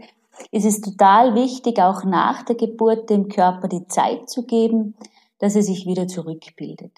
ist 0.51 0.65
es 0.65 0.81
total 0.81 1.35
wichtig, 1.35 1.79
auch 1.79 2.03
nach 2.03 2.43
der 2.43 2.55
Geburt 2.55 3.09
dem 3.09 3.27
Körper 3.27 3.67
die 3.67 3.87
Zeit 3.87 4.29
zu 4.29 4.45
geben, 4.45 4.95
dass 5.39 5.55
er 5.55 5.63
sich 5.63 5.85
wieder 5.85 6.07
zurückbildet. 6.07 6.91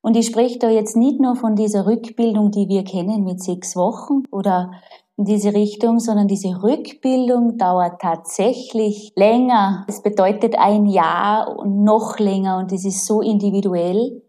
Und 0.00 0.16
ich 0.16 0.26
spreche 0.26 0.58
da 0.58 0.70
jetzt 0.70 0.96
nicht 0.96 1.20
nur 1.20 1.36
von 1.36 1.56
dieser 1.56 1.86
Rückbildung, 1.86 2.50
die 2.50 2.68
wir 2.68 2.84
kennen 2.84 3.24
mit 3.24 3.42
sechs 3.42 3.76
Wochen 3.76 4.22
oder 4.30 4.72
in 5.18 5.24
diese 5.24 5.52
Richtung, 5.52 5.98
sondern 5.98 6.28
diese 6.28 6.62
Rückbildung 6.62 7.58
dauert 7.58 8.00
tatsächlich 8.00 9.12
länger. 9.16 9.84
Es 9.88 10.00
bedeutet 10.00 10.56
ein 10.56 10.86
Jahr 10.86 11.58
und 11.58 11.82
noch 11.82 12.20
länger 12.20 12.58
und 12.58 12.72
es 12.72 12.84
ist 12.84 13.04
so 13.04 13.20
individuell. 13.20 14.22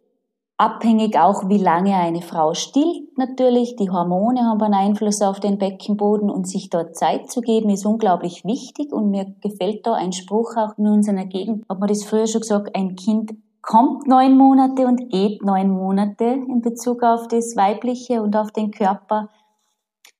Abhängig 0.57 1.17
auch, 1.17 1.47
wie 1.47 1.59
lange 1.59 1.95
eine 1.95 2.21
Frau 2.21 2.53
stillt 2.55 3.17
natürlich. 3.17 3.75
Die 3.75 3.91
Hormone 3.91 4.41
haben 4.41 4.61
einen 4.61 4.73
Einfluss 4.73 5.21
auf 5.21 5.39
den 5.39 5.59
Beckenboden 5.59 6.29
und 6.29 6.49
sich 6.49 6.69
dort 6.69 6.97
Zeit 6.97 7.31
zu 7.31 7.41
geben 7.41 7.69
ist 7.69 7.85
unglaublich 7.85 8.43
wichtig 8.43 8.91
und 8.91 9.11
mir 9.11 9.33
gefällt 9.41 9.85
da 9.85 9.93
ein 9.93 10.11
Spruch 10.11 10.57
auch 10.57 10.77
in 10.77 10.87
unserer 10.87 11.25
Gegend. 11.25 11.63
Hat 11.69 11.79
man 11.79 11.87
das 11.87 12.03
früher 12.03 12.27
schon 12.27 12.41
gesagt, 12.41 12.75
ein 12.75 12.95
Kind 12.95 13.31
kommt 13.61 14.07
neun 14.07 14.35
Monate 14.35 14.87
und 14.87 15.09
geht 15.09 15.43
neun 15.43 15.69
Monate 15.69 16.25
in 16.25 16.61
Bezug 16.61 17.03
auf 17.03 17.27
das 17.27 17.55
Weibliche 17.55 18.21
und 18.23 18.35
auf 18.35 18.51
den 18.51 18.71
Körper. 18.71 19.29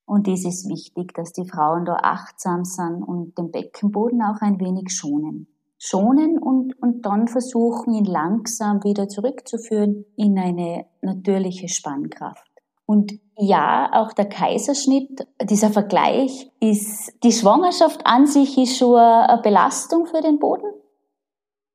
Und 0.10 0.28
es 0.28 0.44
ist 0.44 0.68
wichtig, 0.68 1.13
dass 1.13 1.34
die 1.34 1.48
Frauen 1.48 1.86
da 1.86 1.98
achtsam 2.01 2.66
sind 2.66 3.04
und 3.04 3.38
den 3.38 3.51
Beckenboden 3.51 4.24
auch 4.24 4.42
ein 4.42 4.60
wenig 4.60 4.89
schonen. 4.92 5.46
Schonen 5.78 6.39
und, 6.39 6.74
und 6.82 7.06
dann 7.06 7.28
versuchen, 7.28 7.94
ihn 7.94 8.06
langsam 8.06 8.84
wieder 8.84 9.08
zurückzuführen 9.08 10.06
in 10.16 10.39
eine 10.39 10.88
natürliche 11.04 11.70
Spannkraft. 11.70 12.50
Und 12.88 13.20
ja, 13.38 13.92
auch 13.94 14.12
der 14.13 14.28
Kaiserschnitt, 14.28 15.28
dieser 15.44 15.70
Vergleich 15.70 16.51
ist, 16.60 17.13
die 17.24 17.32
Schwangerschaft 17.32 18.08
an 18.08 18.25
sich 18.25 18.58
ist 18.58 18.78
schon 18.78 18.98
eine 18.98 19.39
Belastung 19.44 20.08
für 20.08 20.22
den 20.22 20.39
Boden. 20.39 20.74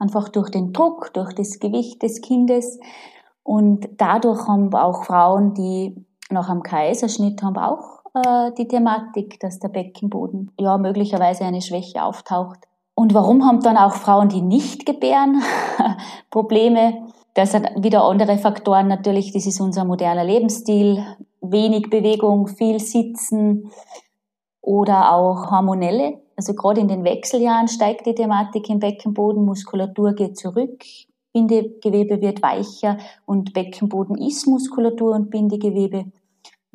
Einfach 0.01 0.29
durch 0.29 0.51
den 0.51 0.73
Druck, 0.73 1.15
durch 1.15 1.35
das 1.35 1.61
Gewicht 1.61 2.03
des 2.03 2.21
Kindes. 2.21 2.81
Und 3.45 3.89
dadurch 3.97 4.49
haben 4.49 4.75
auch 4.75 5.05
Frauen, 5.05 5.55
die 5.55 6.05
nach 6.31 6.49
einem 6.49 6.65
Kaiserschnitt 6.65 7.41
haben, 7.41 7.59
auch 7.59 7.94
äh, 8.15 8.53
die 8.57 8.69
Thematik, 8.69 9.41
dass 9.41 9.59
der 9.59 9.69
Beckenboden 9.69 10.53
ja 10.59 10.79
möglicherweise 10.79 11.45
eine 11.45 11.63
Schwäche 11.63 12.03
auftaucht. 12.03 12.61
Und 12.95 13.13
warum 13.13 13.45
haben 13.45 13.61
dann 13.61 13.77
auch 13.77 13.95
Frauen, 13.95 14.29
die 14.29 14.41
nicht 14.41 14.87
gebären, 14.87 15.43
Probleme? 16.31 17.09
Das 17.35 17.51
sind 17.51 17.69
wieder 17.77 18.05
andere 18.05 18.39
Faktoren 18.39 18.87
natürlich. 18.87 19.33
Das 19.33 19.47
ist 19.47 19.61
unser 19.61 19.85
moderner 19.85 20.25
Lebensstil, 20.25 21.05
wenig 21.41 21.91
Bewegung, 21.91 22.47
viel 22.47 22.79
Sitzen 22.79 23.73
oder 24.61 25.13
auch 25.13 25.51
hormonelle. 25.51 26.21
Also 26.37 26.55
gerade 26.55 26.81
in 26.81 26.89
den 26.89 27.05
Wechseljahren 27.05 27.69
steigt 27.69 28.07
die 28.07 28.15
Thematik 28.15 28.69
im 28.71 28.79
Beckenboden, 28.79 29.45
Muskulatur 29.45 30.15
geht 30.15 30.37
zurück, 30.37 30.85
Bindegewebe 31.33 32.21
wird 32.21 32.43
weicher 32.43 32.99
und 33.27 33.53
Beckenboden 33.53 34.17
ist 34.17 34.47
Muskulatur 34.47 35.15
und 35.15 35.31
Bindegewebe. 35.31 36.07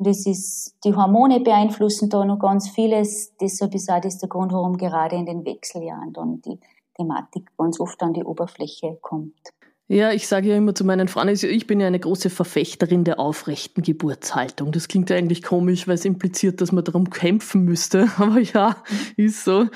Das 0.02 0.24
ist, 0.24 0.74
die 0.82 0.94
Hormone 0.94 1.40
beeinflussen 1.40 2.08
da 2.08 2.24
noch 2.24 2.38
ganz 2.38 2.70
vieles. 2.70 3.36
Deshalb 3.38 3.74
ist 3.74 3.90
auch 3.90 4.00
das 4.00 4.16
der 4.16 4.30
Grund, 4.30 4.50
warum 4.50 4.78
gerade 4.78 5.14
in 5.14 5.26
den 5.26 5.44
Wechseljahren 5.44 6.14
dann 6.14 6.40
die 6.40 6.58
Thematik 6.96 7.50
ganz 7.58 7.78
oft 7.78 8.02
an 8.02 8.14
die 8.14 8.24
Oberfläche 8.24 8.96
kommt. 9.02 9.34
Ja, 9.88 10.12
ich 10.12 10.26
sage 10.26 10.48
ja 10.48 10.56
immer 10.56 10.74
zu 10.74 10.84
meinen 10.84 11.08
Frauen, 11.08 11.28
also 11.28 11.48
ich 11.48 11.66
bin 11.66 11.80
ja 11.80 11.88
eine 11.88 11.98
große 11.98 12.30
Verfechterin 12.30 13.04
der 13.04 13.18
aufrechten 13.18 13.82
Geburtshaltung. 13.82 14.72
Das 14.72 14.88
klingt 14.88 15.10
ja 15.10 15.16
eigentlich 15.16 15.42
komisch, 15.42 15.86
weil 15.86 15.96
es 15.96 16.04
impliziert, 16.06 16.60
dass 16.62 16.72
man 16.72 16.84
darum 16.84 17.10
kämpfen 17.10 17.64
müsste. 17.64 18.08
Aber 18.16 18.38
ja, 18.38 18.76
ist 19.16 19.44
so. 19.44 19.66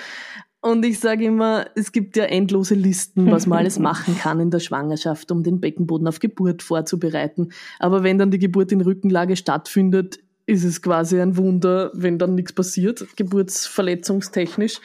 Und 0.65 0.83
ich 0.87 0.99
sage 0.99 1.27
immer, 1.27 1.67
es 1.75 1.93
gibt 1.93 2.17
ja 2.17 2.25
endlose 2.25 2.75
Listen, 2.75 3.31
was 3.31 3.47
man 3.47 3.59
alles 3.59 3.79
machen 3.91 4.17
kann 4.17 4.41
in 4.41 4.51
der 4.51 4.61
Schwangerschaft, 4.61 5.31
um 5.31 5.43
den 5.43 5.61
Beckenboden 5.61 6.09
auf 6.09 6.21
Geburt 6.21 6.63
vorzubereiten. 6.63 7.51
Aber 7.79 8.03
wenn 8.03 8.17
dann 8.17 8.31
die 8.31 8.39
Geburt 8.39 8.73
in 8.73 8.81
Rückenlage 8.81 9.37
stattfindet, 9.37 10.21
ist 10.47 10.65
es 10.65 10.81
quasi 10.81 11.21
ein 11.21 11.37
Wunder, 11.37 11.91
wenn 11.93 12.19
dann 12.19 12.35
nichts 12.35 12.55
passiert, 12.55 13.07
geburtsverletzungstechnisch. 13.17 14.81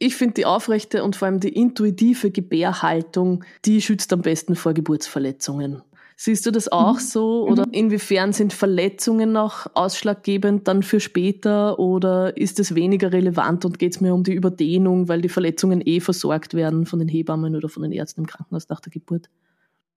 Ich 0.00 0.16
finde 0.16 0.34
die 0.34 0.46
aufrechte 0.46 1.04
und 1.04 1.14
vor 1.14 1.26
allem 1.26 1.38
die 1.38 1.54
intuitive 1.54 2.32
Gebärhaltung, 2.32 3.44
die 3.64 3.80
schützt 3.82 4.12
am 4.12 4.22
besten 4.22 4.56
vor 4.56 4.74
Geburtsverletzungen. 4.74 5.82
Siehst 6.22 6.44
du 6.44 6.50
das 6.50 6.70
auch 6.70 6.96
mhm. 6.96 6.98
so? 6.98 7.48
Oder 7.48 7.66
mhm. 7.66 7.72
inwiefern 7.72 8.34
sind 8.34 8.52
Verletzungen 8.52 9.32
noch 9.32 9.68
ausschlaggebend 9.72 10.68
dann 10.68 10.82
für 10.82 11.00
später? 11.00 11.78
Oder 11.78 12.36
ist 12.36 12.60
es 12.60 12.74
weniger 12.74 13.10
relevant 13.10 13.64
und 13.64 13.78
geht 13.78 13.94
es 13.94 14.02
mehr 14.02 14.12
um 14.12 14.22
die 14.22 14.34
Überdehnung, 14.34 15.08
weil 15.08 15.22
die 15.22 15.30
Verletzungen 15.30 15.80
eh 15.82 15.98
versorgt 16.00 16.52
werden 16.52 16.84
von 16.84 16.98
den 16.98 17.08
Hebammen 17.08 17.56
oder 17.56 17.70
von 17.70 17.84
den 17.84 17.92
Ärzten 17.92 18.20
im 18.20 18.26
Krankenhaus 18.26 18.68
nach 18.68 18.80
der 18.80 18.92
Geburt? 18.92 19.30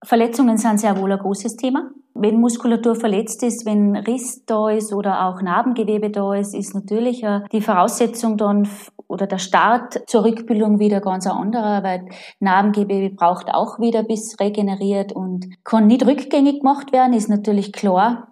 Verletzungen 0.02 0.58
sind 0.58 0.80
sehr 0.80 0.98
wohl 0.98 1.12
ein 1.12 1.20
großes 1.20 1.58
Thema. 1.58 1.92
Wenn 2.14 2.40
Muskulatur 2.40 2.96
verletzt 2.96 3.44
ist, 3.44 3.66
wenn 3.66 3.98
Riss 3.98 4.46
da 4.46 4.70
ist 4.70 4.94
oder 4.94 5.26
auch 5.26 5.42
Narbengewebe 5.42 6.10
da 6.10 6.36
ist, 6.36 6.56
ist 6.56 6.74
natürlich 6.74 7.26
die 7.52 7.62
Voraussetzung 7.62 8.38
dann 8.38 8.66
oder 9.08 9.28
der 9.28 9.38
Start 9.38 10.04
zur 10.08 10.24
Rückbildung 10.24 10.80
wieder 10.80 11.02
ganz 11.02 11.26
ein 11.28 11.34
anderer, 11.34 11.84
weil 11.84 12.06
Narbengewebe 12.40 13.14
braucht 13.16 13.54
auch 13.54 13.80
wieder 13.80 14.04
bis 14.04 14.40
regeneriert 14.40 15.12
und 15.12 15.48
kann 15.64 15.88
nicht 15.88 16.06
rückgängig 16.06 16.60
gemacht 16.60 16.92
werden, 16.92 17.14
ist 17.14 17.30
natürlich 17.30 17.74
klar. 17.74 18.30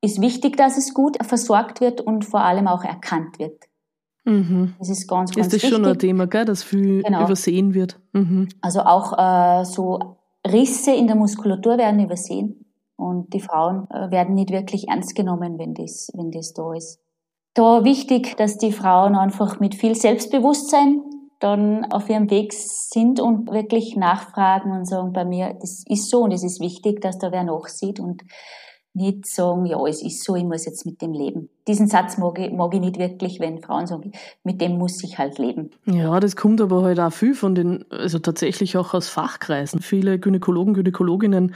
Ist 0.00 0.20
wichtig, 0.20 0.56
dass 0.56 0.78
es 0.78 0.94
gut 0.94 1.16
versorgt 1.24 1.80
wird 1.80 2.00
und 2.00 2.24
vor 2.24 2.42
allem 2.42 2.68
auch 2.68 2.84
erkannt 2.84 3.38
wird. 3.38 3.64
Mhm. 4.24 4.74
Das 4.78 4.90
ist 4.90 5.08
ganz, 5.08 5.30
ganz 5.30 5.46
Ist 5.46 5.54
das 5.54 5.62
wichtig. 5.62 5.70
schon 5.70 5.84
ein 5.84 5.98
Thema, 5.98 6.26
gell, 6.26 6.44
das 6.44 6.62
viel 6.62 7.02
genau. 7.02 7.24
übersehen 7.24 7.74
wird? 7.74 7.98
Mhm. 8.12 8.48
Also 8.60 8.82
auch 8.82 9.18
äh, 9.18 9.64
so 9.64 10.16
Risse 10.46 10.92
in 10.92 11.06
der 11.06 11.16
Muskulatur 11.16 11.78
werden 11.78 12.00
übersehen 12.00 12.64
und 12.96 13.32
die 13.32 13.40
Frauen 13.40 13.88
äh, 13.90 14.10
werden 14.10 14.34
nicht 14.34 14.50
wirklich 14.50 14.88
ernst 14.88 15.14
genommen, 15.14 15.58
wenn 15.58 15.74
das, 15.74 16.10
wenn 16.14 16.30
das 16.30 16.52
da 16.52 16.74
ist. 16.74 17.00
Da 17.54 17.84
wichtig, 17.84 18.36
dass 18.36 18.58
die 18.58 18.72
Frauen 18.72 19.14
einfach 19.14 19.60
mit 19.60 19.74
viel 19.74 19.94
Selbstbewusstsein 19.94 21.02
dann 21.40 21.84
auf 21.92 22.08
ihrem 22.10 22.30
Weg 22.30 22.52
sind 22.52 23.20
und 23.20 23.50
wirklich 23.50 23.96
nachfragen 23.96 24.72
und 24.72 24.86
sagen, 24.86 25.12
bei 25.12 25.24
mir, 25.24 25.56
das 25.60 25.84
ist 25.86 26.10
so 26.10 26.22
und 26.22 26.32
es 26.32 26.42
ist 26.42 26.60
wichtig, 26.60 27.00
dass 27.00 27.18
da 27.18 27.30
wer 27.30 27.44
nachsieht 27.44 28.00
und 28.00 28.22
nicht 28.94 29.26
sagen, 29.26 29.66
ja, 29.66 29.78
es 29.86 30.02
ist 30.02 30.24
so, 30.24 30.34
ich 30.34 30.44
muss 30.44 30.66
jetzt 30.66 30.84
mit 30.84 31.00
dem 31.00 31.12
leben. 31.12 31.48
Diesen 31.68 31.86
Satz 31.86 32.18
mag 32.18 32.38
ich, 32.38 32.52
mag 32.52 32.74
ich 32.74 32.80
nicht 32.80 32.98
wirklich, 32.98 33.38
wenn 33.38 33.60
Frauen 33.62 33.86
sagen, 33.86 34.12
mit 34.42 34.60
dem 34.60 34.76
muss 34.76 35.02
ich 35.04 35.18
halt 35.18 35.38
leben. 35.38 35.70
Ja, 35.86 36.18
das 36.18 36.34
kommt 36.34 36.60
aber 36.60 36.82
halt 36.82 36.98
auch 36.98 37.12
viel 37.12 37.34
von 37.34 37.54
den, 37.54 37.84
also 37.90 38.18
tatsächlich 38.18 38.76
auch 38.76 38.94
aus 38.94 39.08
Fachkreisen. 39.08 39.80
Viele 39.80 40.18
Gynäkologen, 40.18 40.74
Gynäkologinnen 40.74 41.54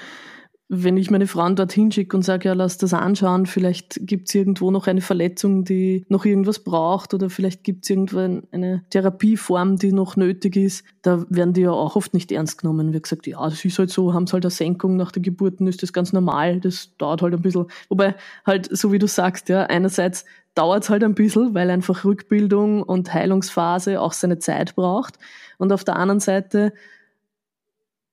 wenn 0.74 0.96
ich 0.96 1.10
meine 1.10 1.26
Frauen 1.26 1.54
dorthin 1.54 1.92
schicke 1.92 2.16
und 2.16 2.22
sage, 2.22 2.48
ja, 2.48 2.54
lass 2.54 2.78
das 2.78 2.94
anschauen, 2.94 3.44
vielleicht 3.44 4.06
gibt 4.06 4.28
es 4.28 4.34
irgendwo 4.34 4.70
noch 4.70 4.86
eine 4.86 5.02
Verletzung, 5.02 5.64
die 5.64 6.06
noch 6.08 6.24
irgendwas 6.24 6.60
braucht 6.60 7.12
oder 7.12 7.28
vielleicht 7.28 7.62
gibt 7.62 7.84
es 7.84 7.90
irgendwo 7.90 8.18
eine 8.52 8.82
Therapieform, 8.88 9.76
die 9.76 9.92
noch 9.92 10.16
nötig 10.16 10.56
ist, 10.56 10.86
da 11.02 11.26
werden 11.28 11.52
die 11.52 11.60
ja 11.60 11.72
auch 11.72 11.94
oft 11.94 12.14
nicht 12.14 12.32
ernst 12.32 12.56
genommen. 12.56 12.94
Wird 12.94 13.02
gesagt, 13.02 13.26
ja, 13.26 13.44
das 13.44 13.62
ist 13.62 13.78
halt 13.78 13.90
so, 13.90 14.14
haben 14.14 14.26
sie 14.26 14.32
halt 14.32 14.46
eine 14.46 14.50
Senkung 14.50 14.96
nach 14.96 15.12
der 15.12 15.20
Geburt, 15.20 15.60
ist 15.60 15.82
das 15.82 15.92
ganz 15.92 16.14
normal, 16.14 16.58
das 16.58 16.96
dauert 16.96 17.20
halt 17.20 17.34
ein 17.34 17.42
bisschen. 17.42 17.66
Wobei 17.90 18.14
halt, 18.46 18.74
so 18.74 18.92
wie 18.92 18.98
du 18.98 19.06
sagst, 19.06 19.50
ja, 19.50 19.64
einerseits 19.64 20.24
dauert 20.54 20.84
es 20.84 20.90
halt 20.90 21.04
ein 21.04 21.14
bisschen, 21.14 21.52
weil 21.52 21.68
einfach 21.68 22.06
Rückbildung 22.06 22.82
und 22.82 23.12
Heilungsphase 23.12 24.00
auch 24.00 24.14
seine 24.14 24.38
Zeit 24.38 24.74
braucht. 24.74 25.18
Und 25.58 25.70
auf 25.70 25.84
der 25.84 25.96
anderen 25.96 26.20
Seite 26.20 26.72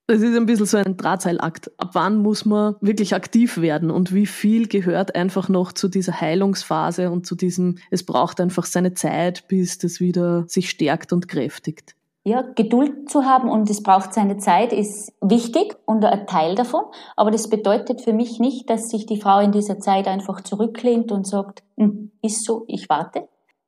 es 0.10 0.22
ist 0.22 0.36
ein 0.36 0.46
bisschen 0.46 0.66
so 0.66 0.78
ein 0.78 0.98
Drahtseilakt. 0.98 1.72
Ab 1.80 1.92
wann 1.94 2.18
muss 2.22 2.46
man 2.46 2.76
wirklich 2.82 3.14
aktiv 3.14 3.62
werden 3.62 3.92
und 3.92 4.14
wie 4.14 4.26
viel 4.26 4.68
gehört 4.68 5.16
einfach 5.16 5.50
noch 5.50 5.72
zu 5.72 5.88
dieser 5.88 6.20
Heilungsphase 6.20 7.12
und 7.12 7.26
zu 7.26 7.36
diesem, 7.36 7.78
es 7.92 8.04
braucht 8.04 8.42
einfach 8.42 8.66
seine 8.66 8.94
Zeit, 8.94 9.48
bis 9.48 9.78
das 9.78 10.00
wieder 10.00 10.46
sich 10.48 10.70
stärkt 10.70 11.14
und 11.14 11.28
kräftigt. 11.28 11.96
ja, 12.24 12.42
Geduld 12.42 13.10
zu 13.10 13.26
haben 13.26 13.50
und 13.50 13.70
es 13.70 13.82
braucht 13.82 14.14
seine 14.14 14.38
Zeit, 14.38 14.74
ist 14.74 15.14
wichtig 15.22 15.76
und 15.86 16.04
ein 16.04 16.28
Teil 16.28 16.56
davon. 16.56 16.84
Aber 17.16 17.32
das 17.32 17.50
bedeutet 17.50 18.02
für 18.02 18.14
mich 18.14 18.40
nicht, 18.40 18.70
dass 18.70 18.90
sich 18.90 19.06
die 19.06 19.22
Frau 19.22 19.40
in 19.40 19.52
dieser 19.52 19.80
Zeit 19.80 20.08
einfach 20.08 20.42
zurücklehnt 20.42 21.12
und 21.12 21.26
sagt, 21.26 21.64
hm, 21.78 22.12
ist 22.22 22.44
so, 22.44 22.66
ich 22.68 22.90
warte, 22.90 23.28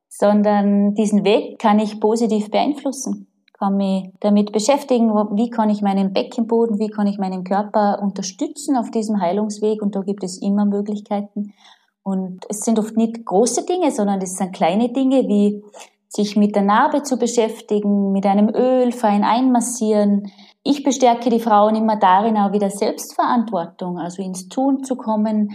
sondern 0.10 0.95
diesen 0.95 1.24
Weg 1.24 1.60
kann 1.60 1.79
ich 1.79 2.00
positiv 2.00 2.51
beeinflussen 2.51 3.30
kann 3.61 3.77
mich 3.77 4.09
damit 4.21 4.51
beschäftigen, 4.51 5.09
wie 5.37 5.51
kann 5.51 5.69
ich 5.69 5.83
meinen 5.83 6.13
Beckenboden, 6.13 6.79
wie 6.79 6.89
kann 6.89 7.05
ich 7.05 7.19
meinen 7.19 7.43
Körper 7.43 7.99
unterstützen 8.01 8.75
auf 8.75 8.89
diesem 8.89 9.21
Heilungsweg 9.21 9.83
und 9.83 9.95
da 9.95 10.01
gibt 10.01 10.23
es 10.23 10.41
immer 10.41 10.65
Möglichkeiten. 10.65 11.53
Und 12.01 12.43
es 12.49 12.61
sind 12.61 12.79
oft 12.79 12.97
nicht 12.97 13.23
große 13.23 13.67
Dinge, 13.67 13.91
sondern 13.91 14.19
es 14.19 14.35
sind 14.35 14.53
kleine 14.53 14.91
Dinge 14.91 15.27
wie 15.27 15.63
sich 16.07 16.35
mit 16.35 16.55
der 16.55 16.63
Narbe 16.63 17.03
zu 17.03 17.17
beschäftigen, 17.17 18.11
mit 18.11 18.25
einem 18.25 18.49
Öl 18.49 18.91
fein 18.91 19.23
einmassieren. 19.23 20.31
Ich 20.63 20.83
bestärke 20.83 21.29
die 21.29 21.39
Frauen 21.39 21.75
immer 21.75 21.97
darin, 21.97 22.37
auch 22.37 22.51
wieder 22.51 22.71
Selbstverantwortung, 22.71 23.99
also 23.99 24.23
ins 24.23 24.49
Tun 24.49 24.83
zu 24.83 24.95
kommen, 24.95 25.51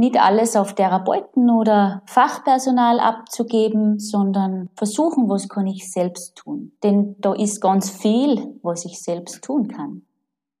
nicht 0.00 0.20
alles 0.20 0.56
auf 0.56 0.74
Therapeuten 0.74 1.50
oder 1.50 2.02
Fachpersonal 2.06 2.98
abzugeben, 2.98 3.98
sondern 3.98 4.70
versuchen, 4.74 5.28
was 5.28 5.48
kann 5.48 5.66
ich 5.66 5.92
selbst 5.92 6.36
tun. 6.36 6.72
Denn 6.82 7.14
da 7.18 7.34
ist 7.34 7.60
ganz 7.60 7.90
viel, 7.90 8.58
was 8.62 8.84
ich 8.84 9.00
selbst 9.00 9.44
tun 9.44 9.68
kann. 9.68 10.02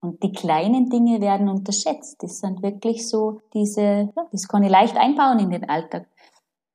Und 0.02 0.22
die 0.22 0.32
kleinen 0.32 0.88
Dinge 0.88 1.20
werden 1.20 1.48
unterschätzt. 1.48 2.22
Das 2.22 2.38
sind 2.38 2.62
wirklich 2.62 3.08
so 3.08 3.40
diese, 3.52 3.82
ja, 3.82 4.26
das 4.30 4.46
kann 4.46 4.62
ich 4.62 4.70
leicht 4.70 4.96
einbauen 4.96 5.38
in 5.38 5.50
den 5.50 5.68
Alltag, 5.68 6.06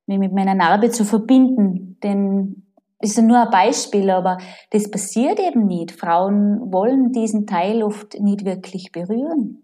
mich 0.06 0.18
mit 0.18 0.32
meiner 0.32 0.54
Narbe 0.54 0.90
zu 0.90 1.04
verbinden. 1.04 1.98
Denn 2.02 2.66
das 3.00 3.10
ist 3.10 3.22
nur 3.22 3.40
ein 3.40 3.50
Beispiel, 3.50 4.10
aber 4.10 4.38
das 4.70 4.90
passiert 4.90 5.40
eben 5.40 5.66
nicht. 5.66 5.92
Frauen 5.92 6.72
wollen 6.72 7.12
diesen 7.12 7.46
Teil 7.46 7.82
oft 7.82 8.18
nicht 8.20 8.44
wirklich 8.44 8.92
berühren. 8.92 9.62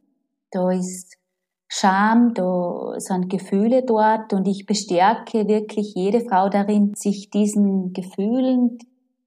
Da 0.50 0.70
ist 0.70 1.16
Scham, 1.74 2.34
da 2.34 2.96
sind 2.98 3.30
Gefühle 3.30 3.82
dort 3.82 4.34
und 4.34 4.46
ich 4.46 4.66
bestärke 4.66 5.48
wirklich 5.48 5.94
jede 5.94 6.20
Frau 6.20 6.50
darin, 6.50 6.92
sich 6.94 7.30
diesen 7.30 7.94
Gefühlen, 7.94 8.76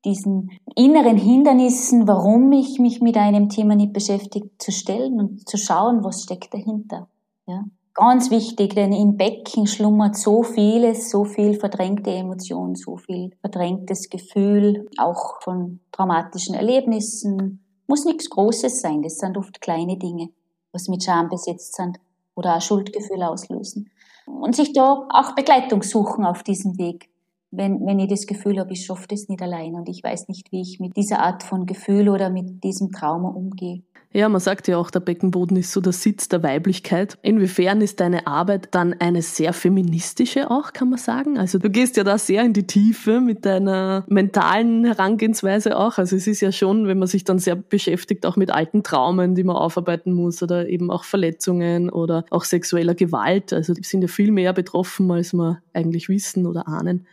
diesen 0.06 0.52
inneren 0.76 1.18
Hindernissen, 1.18 2.08
warum 2.08 2.52
ich 2.52 2.78
mich 2.78 3.02
mit 3.02 3.18
einem 3.18 3.50
Thema 3.50 3.76
nicht 3.76 3.94
beschäftige, 3.94 4.52
zu 4.60 4.72
stellen 4.72 5.20
und 5.20 5.50
zu 5.50 5.58
schauen, 5.58 6.04
was 6.04 6.22
steckt 6.22 6.54
dahinter. 6.54 7.08
Ja. 7.48 7.64
Ganz 7.96 8.30
wichtig, 8.30 8.76
denn 8.76 8.94
im 8.94 9.18
Becken 9.18 9.66
schlummert 9.66 10.16
so 10.16 10.44
vieles, 10.44 11.10
so 11.10 11.24
viel 11.26 11.56
verdrängte 11.56 12.12
Emotionen, 12.12 12.76
so 12.76 12.98
viel 12.98 13.32
verdrängtes 13.42 14.12
Gefühl, 14.12 14.88
auch 15.00 15.42
von 15.42 15.80
traumatischen 15.92 16.54
Erlebnissen. 16.54 17.66
Muss 17.88 18.06
nichts 18.06 18.30
Großes 18.30 18.82
sein, 18.82 19.02
das 19.02 19.18
sind 19.18 19.36
oft 19.36 19.60
kleine 19.62 19.98
Dinge, 19.98 20.30
was 20.72 20.88
mit 20.88 21.04
Scham 21.04 21.28
besetzt 21.28 21.74
sind 21.74 21.98
oder 22.36 22.60
Schuldgefühl 22.62 23.24
auslösen. 23.24 23.90
Und 24.26 24.56
sich 24.56 24.74
da 24.74 25.08
auch 25.10 25.36
Begleitung 25.36 25.84
suchen 25.84 26.26
auf 26.26 26.44
diesem 26.44 26.78
Weg. 26.78 27.10
Wenn, 27.52 27.86
wenn 27.86 28.00
ich 28.00 28.10
das 28.10 28.28
Gefühl 28.28 28.60
habe, 28.60 28.74
ich 28.74 28.86
schaffe 28.86 29.08
das 29.08 29.30
nicht 29.30 29.42
allein 29.42 29.76
und 29.76 29.88
ich 29.88 30.04
weiß 30.04 30.28
nicht, 30.28 30.52
wie 30.52 30.62
ich 30.62 30.80
mit 30.80 30.98
dieser 30.98 31.20
Art 31.20 31.44
von 31.44 31.66
Gefühl 31.66 32.10
oder 32.10 32.30
mit 32.30 32.64
diesem 32.64 32.92
Trauma 32.92 33.30
umgehe. 33.30 33.84
Ja, 34.16 34.30
man 34.30 34.40
sagt 34.40 34.70
ja 34.70 34.78
auch, 34.78 34.92
der 34.92 35.02
Beckenboden 35.02 35.58
ist 35.58 35.74
so 35.74 35.82
der 35.82 35.92
Sitz 35.92 36.30
der 36.30 36.42
Weiblichkeit. 36.42 37.18
Inwiefern 37.22 37.82
ist 37.82 38.00
deine 38.00 38.28
Arbeit 38.28 38.70
dann 38.72 38.94
eine 38.94 39.22
sehr 39.22 39.52
feministische 39.52 40.50
auch, 40.50 40.72
kann 40.72 40.90
man 40.90 41.00
sagen? 41.00 41.38
Also 41.38 41.60
du 41.60 41.70
gehst 41.70 41.98
ja 41.98 42.06
da 42.06 42.18
sehr 42.18 42.46
in 42.46 42.54
die 42.54 42.66
Tiefe 42.66 43.20
mit 43.20 43.46
deiner 43.46 44.06
mentalen 44.08 44.86
Herangehensweise 44.86 45.78
auch. 45.78 45.98
Also 45.98 46.16
es 46.16 46.28
ist 46.28 46.40
ja 46.40 46.54
schon, 46.54 46.88
wenn 46.88 46.98
man 46.98 47.10
sich 47.10 47.26
dann 47.26 47.40
sehr 47.40 47.58
beschäftigt, 47.58 48.26
auch 48.26 48.38
mit 48.38 48.52
alten 48.52 48.84
Traumen, 48.84 49.36
die 49.36 49.44
man 49.44 49.58
aufarbeiten 49.58 50.14
muss 50.14 50.42
oder 50.42 50.70
eben 50.70 50.92
auch 50.92 51.04
Verletzungen 51.04 51.90
oder 51.90 52.24
auch 52.30 52.46
sexueller 52.46 52.96
Gewalt. 52.96 53.52
Also 53.52 53.74
die 53.74 53.84
sind 53.84 54.02
ja 54.02 54.08
viel 54.08 54.32
mehr 54.32 54.54
betroffen, 54.54 55.12
als 55.12 55.34
wir 55.34 55.62
eigentlich 55.74 56.08
wissen 56.08 56.48
oder 56.48 56.70
ahnen. 56.70 57.06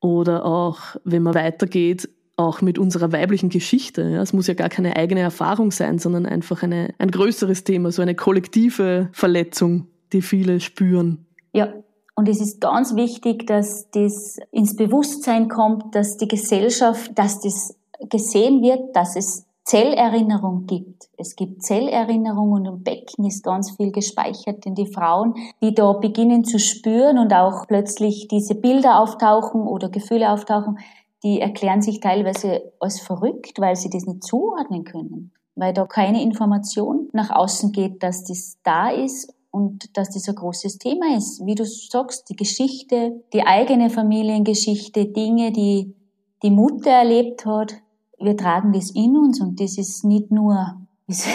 Oder 0.00 0.46
auch, 0.46 0.96
wenn 1.04 1.22
man 1.22 1.34
weitergeht, 1.34 2.08
auch 2.36 2.60
mit 2.60 2.78
unserer 2.78 3.12
weiblichen 3.12 3.48
Geschichte. 3.48 4.02
Ja, 4.02 4.22
es 4.22 4.32
muss 4.32 4.46
ja 4.46 4.54
gar 4.54 4.68
keine 4.68 4.96
eigene 4.96 5.20
Erfahrung 5.20 5.70
sein, 5.70 5.98
sondern 5.98 6.26
einfach 6.26 6.62
eine, 6.62 6.94
ein 6.98 7.10
größeres 7.10 7.64
Thema, 7.64 7.90
so 7.90 8.02
eine 8.02 8.14
kollektive 8.14 9.08
Verletzung, 9.12 9.88
die 10.12 10.22
viele 10.22 10.60
spüren. 10.60 11.26
Ja, 11.52 11.72
und 12.14 12.28
es 12.28 12.40
ist 12.40 12.60
ganz 12.60 12.94
wichtig, 12.94 13.46
dass 13.46 13.90
das 13.90 14.38
ins 14.50 14.76
Bewusstsein 14.76 15.48
kommt, 15.48 15.94
dass 15.94 16.16
die 16.16 16.28
Gesellschaft, 16.28 17.10
dass 17.14 17.40
das 17.40 17.76
gesehen 18.10 18.62
wird, 18.62 18.94
dass 18.94 19.16
es 19.16 19.46
Zellerinnerung 19.64 20.66
gibt. 20.66 21.08
Es 21.18 21.34
gibt 21.34 21.62
Zellerinnerung 21.62 22.52
und 22.52 22.66
im 22.66 22.82
Becken 22.84 23.26
ist 23.26 23.42
ganz 23.42 23.72
viel 23.72 23.90
gespeichert, 23.90 24.64
denn 24.64 24.76
die 24.76 24.86
Frauen, 24.86 25.34
die 25.60 25.74
da 25.74 25.92
beginnen 25.92 26.44
zu 26.44 26.60
spüren 26.60 27.18
und 27.18 27.32
auch 27.32 27.66
plötzlich 27.66 28.28
diese 28.28 28.54
Bilder 28.54 29.00
auftauchen 29.00 29.62
oder 29.62 29.88
Gefühle 29.88 30.30
auftauchen, 30.30 30.78
die 31.26 31.40
erklären 31.40 31.82
sich 31.82 31.98
teilweise 31.98 32.72
als 32.78 33.00
verrückt, 33.00 33.58
weil 33.58 33.74
sie 33.74 33.90
das 33.90 34.06
nicht 34.06 34.22
zuordnen 34.22 34.84
können, 34.84 35.32
weil 35.56 35.72
da 35.72 35.84
keine 35.84 36.22
Information 36.22 37.08
nach 37.12 37.30
außen 37.30 37.72
geht, 37.72 38.04
dass 38.04 38.22
das 38.22 38.58
da 38.62 38.90
ist 38.90 39.34
und 39.50 39.96
dass 39.96 40.10
das 40.10 40.28
ein 40.28 40.36
großes 40.36 40.78
Thema 40.78 41.16
ist. 41.16 41.44
Wie 41.44 41.56
du 41.56 41.64
sagst, 41.64 42.30
die 42.30 42.36
Geschichte, 42.36 43.24
die 43.32 43.42
eigene 43.42 43.90
Familiengeschichte, 43.90 45.06
Dinge, 45.06 45.50
die 45.50 45.96
die 46.44 46.50
Mutter 46.52 46.90
erlebt 46.90 47.44
hat, 47.44 47.74
wir 48.20 48.36
tragen 48.36 48.72
das 48.72 48.92
in 48.92 49.16
uns 49.16 49.40
und 49.40 49.60
das 49.60 49.78
ist 49.78 50.04
nicht 50.04 50.30
nur 50.30 50.76
ist 51.08 51.26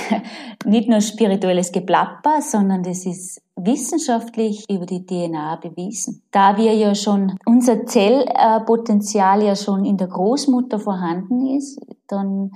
nicht 0.65 0.87
nur 0.87 1.01
spirituelles 1.01 1.73
Geplapper, 1.73 2.41
sondern 2.41 2.81
das 2.83 3.05
ist 3.05 3.41
wissenschaftlich 3.65 4.69
über 4.69 4.85
die 4.85 5.05
DNA 5.05 5.57
bewiesen. 5.57 6.23
Da 6.31 6.57
wir 6.57 6.73
ja 6.73 6.95
schon, 6.95 7.37
unser 7.45 7.85
Zellpotenzial 7.85 9.43
ja 9.43 9.55
schon 9.55 9.85
in 9.85 9.97
der 9.97 10.07
Großmutter 10.07 10.79
vorhanden 10.79 11.45
ist, 11.55 11.79
dann 12.07 12.51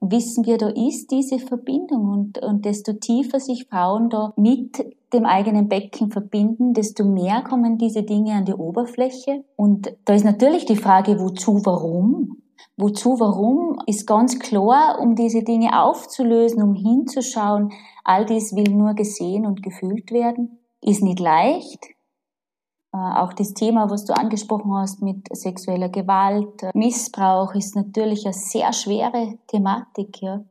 wissen 0.00 0.46
wir, 0.46 0.58
da 0.58 0.68
ist 0.68 1.10
diese 1.10 1.38
Verbindung 1.38 2.08
und, 2.08 2.38
und 2.38 2.64
desto 2.64 2.92
tiefer 2.92 3.40
sich 3.40 3.66
Frauen 3.68 4.10
da 4.10 4.32
mit 4.36 4.84
dem 5.12 5.24
eigenen 5.24 5.68
Becken 5.68 6.10
verbinden, 6.10 6.74
desto 6.74 7.04
mehr 7.04 7.42
kommen 7.42 7.78
diese 7.78 8.02
Dinge 8.02 8.34
an 8.34 8.44
die 8.44 8.54
Oberfläche. 8.54 9.44
Und 9.56 9.92
da 10.04 10.14
ist 10.14 10.24
natürlich 10.24 10.66
die 10.66 10.76
Frage, 10.76 11.18
wozu, 11.18 11.64
warum? 11.64 12.42
Wozu, 12.76 13.20
warum, 13.20 13.80
ist 13.86 14.06
ganz 14.06 14.38
klar, 14.38 14.98
um 15.00 15.14
diese 15.14 15.42
Dinge 15.42 15.82
aufzulösen, 15.82 16.62
um 16.62 16.74
hinzuschauen. 16.74 17.72
All 18.04 18.24
dies 18.26 18.54
will 18.54 18.70
nur 18.70 18.94
gesehen 18.94 19.46
und 19.46 19.62
gefühlt 19.62 20.10
werden. 20.12 20.58
Ist 20.80 21.02
nicht 21.02 21.20
leicht. 21.20 21.86
Äh, 22.92 22.98
auch 22.98 23.32
das 23.32 23.54
Thema, 23.54 23.90
was 23.90 24.04
du 24.04 24.14
angesprochen 24.14 24.72
hast 24.74 25.02
mit 25.02 25.26
sexueller 25.32 25.88
Gewalt, 25.88 26.62
Missbrauch, 26.74 27.54
ist 27.54 27.76
natürlich 27.76 28.24
eine 28.24 28.34
sehr 28.34 28.72
schwere 28.72 29.38
Thematik. 29.48 30.22
Ja 30.22 30.44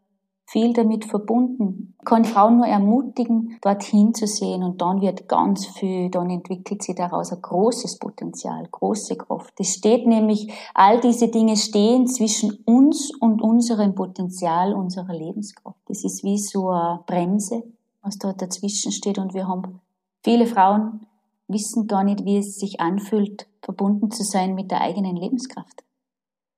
viel 0.50 0.72
damit 0.72 1.04
verbunden. 1.06 1.94
Ich 2.00 2.06
kann 2.06 2.24
Frauen 2.24 2.58
nur 2.58 2.68
ermutigen, 2.68 3.58
dorthin 3.62 4.14
zu 4.14 4.28
sehen 4.28 4.64
und 4.64 4.82
dann 4.82 5.02
wird 5.02 5.28
ganz 5.28 5.66
viel, 5.66 6.10
dann 6.10 6.30
entwickelt 6.30 6.82
sich 6.82 6.96
daraus 6.96 7.34
ein 7.34 7.42
großes 7.42 8.00
Potenzial, 8.00 8.66
große 8.72 9.18
Kraft. 9.18 9.54
Es 9.60 9.74
steht 9.74 10.08
nämlich, 10.08 10.50
all 10.74 11.02
diese 11.02 11.28
Dinge 11.28 11.58
stehen 11.58 12.08
zwischen 12.08 12.64
uns 12.66 13.12
und 13.20 13.42
unserem 13.42 13.94
Potenzial, 13.94 14.74
unserer 14.74 15.14
Lebenskraft. 15.14 15.78
Das 15.88 16.06
ist 16.06 16.24
wie 16.24 16.38
so 16.38 16.70
eine 16.70 17.02
Bremse, 17.06 17.64
was 18.02 18.18
dort 18.18 18.42
dazwischen 18.42 18.94
steht 18.94 19.20
und 19.20 19.34
wir 19.34 19.50
haben 19.50 19.82
viele 20.24 20.48
Frauen 20.48 21.02
wissen 21.50 21.88
gar 21.88 22.04
nicht, 22.04 22.26
wie 22.26 22.38
es 22.38 22.58
sich 22.58 22.80
anfühlt, 22.80 23.48
verbunden 23.62 24.12
zu 24.12 24.24
sein 24.24 24.56
mit 24.56 24.72
der 24.72 24.82
eigenen 24.82 25.16
Lebenskraft. 25.16 25.84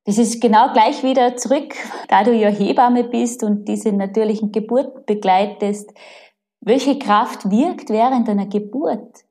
Das 0.10 0.18
ist 0.18 0.42
genau 0.42 0.74
gleich 0.74 1.04
wieder 1.04 1.38
zurück, 1.38 1.76
da 2.08 2.24
du 2.24 2.34
ja 2.34 2.50
Hebamme 2.50 3.04
bist 3.04 3.44
und 3.44 3.68
diese 3.68 3.92
natürlichen 3.92 4.52
Geburt 4.52 5.06
begleitest. 5.06 5.94
Welche 6.62 6.98
Kraft 6.98 7.52
wirkt 7.52 7.92
während 7.92 8.28
einer 8.28 8.48
Geburt? 8.48 9.24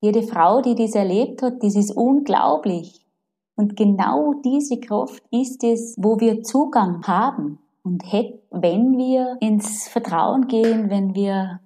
Jede 0.00 0.22
Frau, 0.22 0.62
die 0.62 0.74
das 0.74 0.94
erlebt 0.94 1.42
hat, 1.42 1.62
das 1.62 1.76
ist 1.76 1.94
unglaublich. 1.94 3.04
Und 3.56 3.76
genau 3.76 4.32
diese 4.42 4.80
Kraft 4.80 5.22
ist 5.30 5.62
es, 5.62 5.94
wo 5.98 6.18
wir 6.18 6.42
Zugang 6.42 7.06
haben. 7.06 7.58
Und 7.82 8.02
wenn 8.10 8.96
wir 8.96 9.36
ins 9.40 9.86
Vertrauen 9.86 10.48
gehen, 10.48 10.88
wenn 10.88 11.14
wir 11.14 11.60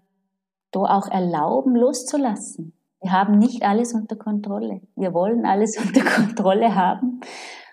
da 0.72 0.80
auch 0.80 1.06
erlauben, 1.06 1.76
loszulassen. 1.76 2.72
Wir 3.00 3.12
haben 3.12 3.38
nicht 3.38 3.62
alles 3.62 3.94
unter 3.94 4.16
Kontrolle. 4.16 4.80
Wir 4.96 5.14
wollen 5.14 5.46
alles 5.46 5.78
unter 5.80 6.04
Kontrolle 6.04 6.74
haben. 6.74 7.20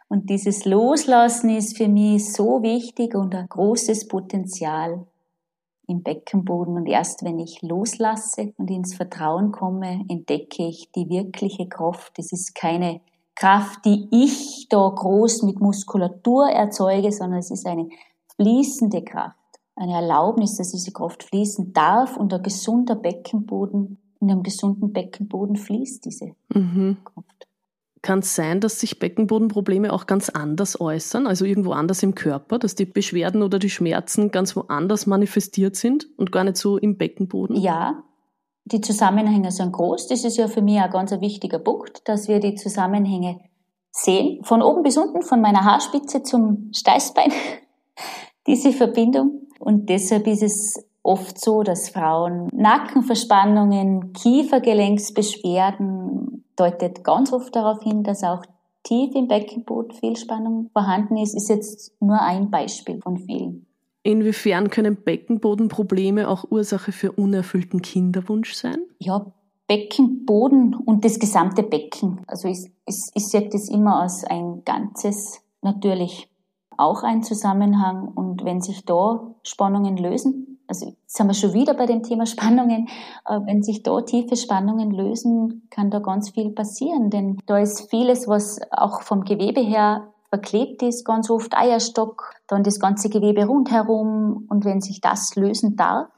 Und 0.10 0.30
dieses 0.30 0.66
Loslassen 0.66 1.50
ist 1.50 1.78
für 1.78 1.88
mich 1.88 2.32
so 2.32 2.62
wichtig 2.64 3.14
und 3.14 3.36
ein 3.36 3.48
großes 3.50 4.08
Potenzial 4.08 5.06
im 5.88 6.04
Beckenboden. 6.04 6.76
Und 6.76 6.86
erst 6.86 7.24
wenn 7.24 7.40
ich 7.40 7.62
loslasse 7.62 8.54
und 8.58 8.70
ins 8.70 8.96
Vertrauen 8.96 9.52
komme, 9.52 10.06
entdecke 10.08 10.68
ich 10.68 10.92
die 10.92 11.10
wirkliche 11.10 11.68
Kraft. 11.68 12.20
Es 12.20 12.32
ist 12.32 12.56
keine 12.56 13.02
Kraft, 13.36 13.86
die 13.86 14.08
ich 14.12 14.68
da 14.70 14.90
groß 14.90 15.44
mit 15.44 15.60
Muskulatur 15.60 16.50
erzeuge, 16.50 17.12
sondern 17.12 17.40
es 17.40 17.52
ist 17.52 17.66
eine 17.66 17.90
fließende 18.36 19.04
Kraft, 19.04 19.36
eine 19.76 19.94
Erlaubnis, 19.94 20.56
dass 20.56 20.72
diese 20.72 20.92
Kraft 20.92 21.24
fließen 21.24 21.74
darf 21.74 22.18
und 22.18 22.34
ein 22.34 22.44
gesunder 22.44 22.96
Beckenboden, 22.96 24.00
in 24.20 24.32
einem 24.32 24.42
gesunden 24.42 24.92
Beckenboden 24.92 25.56
fließt 25.56 26.06
diese 26.06 26.32
mhm. 26.50 26.98
Kraft. 27.04 27.47
Kann 28.02 28.20
es 28.20 28.36
sein, 28.36 28.60
dass 28.60 28.80
sich 28.80 29.00
Beckenbodenprobleme 29.00 29.92
auch 29.92 30.06
ganz 30.06 30.30
anders 30.30 30.80
äußern, 30.80 31.28
also 31.28 31.46
irgendwo 31.46 31.72
anders 31.72 32.04
im 32.04 32.16
Körper, 32.16 32.60
dass 32.60 32.76
die 32.76 32.86
Beschwerden 32.86 33.42
oder 33.42 33.60
die 33.60 33.70
Schmerzen 33.70 34.32
ganz 34.32 34.56
woanders 34.56 35.08
manifestiert 35.08 35.76
sind 35.76 36.08
und 36.18 36.32
gar 36.32 36.44
nicht 36.44 36.58
so 36.58 36.78
im 36.78 36.98
Beckenboden? 36.98 37.56
Ja, 37.56 38.04
die 38.66 38.82
Zusammenhänge 38.82 39.52
sind 39.52 39.72
groß. 39.72 40.08
Das 40.08 40.26
ist 40.26 40.38
ja 40.38 40.48
für 40.48 40.62
mich 40.62 40.80
ein 40.80 40.92
ganz 40.92 41.12
wichtiger 41.12 41.60
Punkt, 41.60 42.08
dass 42.08 42.28
wir 42.28 42.40
die 42.40 42.56
Zusammenhänge 42.56 43.40
sehen. 43.92 44.44
Von 44.44 44.62
oben 44.62 44.84
bis 44.84 44.98
unten, 44.98 45.22
von 45.22 45.42
meiner 45.42 45.64
Haarspitze 45.64 46.24
zum 46.24 46.72
Steißbein, 46.74 47.32
diese 48.48 48.74
Verbindung. 48.74 49.48
Und 49.60 49.90
deshalb 49.90 50.28
ist 50.28 50.44
es 50.44 50.87
oft 51.08 51.40
so, 51.40 51.64
dass 51.64 51.90
Frauen 51.90 52.50
Nackenverspannungen, 52.54 54.14
Kiefergelenksbeschwerden 54.14 56.44
deutet 56.56 57.04
ganz 57.04 57.34
oft 57.34 57.56
darauf 57.56 57.82
hin, 57.82 58.04
dass 58.04 58.24
auch 58.24 58.44
tief 58.84 59.16
im 59.16 59.28
Beckenboden 59.28 59.90
Fehlspannung 59.92 60.70
vorhanden 60.74 61.18
ist, 61.18 61.36
ist 61.36 61.50
jetzt 61.50 62.00
nur 62.02 62.22
ein 62.22 62.52
Beispiel 62.52 63.02
von 63.02 63.18
vielen. 63.18 63.66
Inwiefern 64.04 64.70
können 64.70 64.96
Beckenbodenprobleme 64.96 66.30
auch 66.30 66.46
Ursache 66.50 66.94
für 66.94 67.12
unerfüllten 67.12 67.82
Kinderwunsch 67.82 68.54
sein? 68.54 68.78
Ja, 69.00 69.26
Beckenboden 69.68 70.76
und 70.76 71.04
das 71.04 71.20
gesamte 71.20 71.64
Becken. 71.64 72.22
Also 72.26 72.48
ich, 72.48 72.72
ich, 72.86 73.04
ich 73.14 73.28
sehe 73.28 73.50
das 73.50 73.68
immer 73.68 74.00
als 74.02 74.24
ein 74.24 74.62
Ganzes. 74.64 75.42
Natürlich 75.62 76.30
auch 76.78 77.04
ein 77.04 77.22
Zusammenhang. 77.22 78.08
Und 78.08 78.46
wenn 78.46 78.62
sich 78.62 78.86
da 78.86 79.36
Spannungen 79.44 79.98
lösen, 79.98 80.47
also 80.68 80.96
sind 81.06 81.28
wir 81.28 81.34
schon 81.34 81.54
wieder 81.54 81.74
bei 81.74 81.86
dem 81.86 82.04
Thema 82.04 82.26
Spannungen, 82.26 82.90
wenn 83.26 83.64
sich 83.64 83.84
da 83.84 84.02
tiefe 84.02 84.36
Spannungen 84.36 84.92
lösen, 84.92 85.68
kann 85.70 85.90
da 85.90 86.00
ganz 86.00 86.32
viel 86.32 86.52
passieren. 86.52 87.10
Denn 87.10 87.38
da 87.46 87.58
ist 87.58 87.90
vieles, 87.90 88.28
was 88.28 88.60
auch 88.72 89.02
vom 89.02 89.24
Gewebe 89.24 89.62
her 89.62 90.14
verklebt 90.30 90.84
ist, 90.84 91.06
ganz 91.06 91.30
oft 91.30 91.58
Eierstock, 91.58 92.34
dann 92.48 92.64
das 92.64 92.80
ganze 92.80 93.10
Gewebe 93.10 93.46
rundherum. 93.46 94.46
Und 94.50 94.66
wenn 94.66 94.82
sich 94.82 95.00
das 95.00 95.36
lösen 95.36 95.78
darf, 95.78 96.10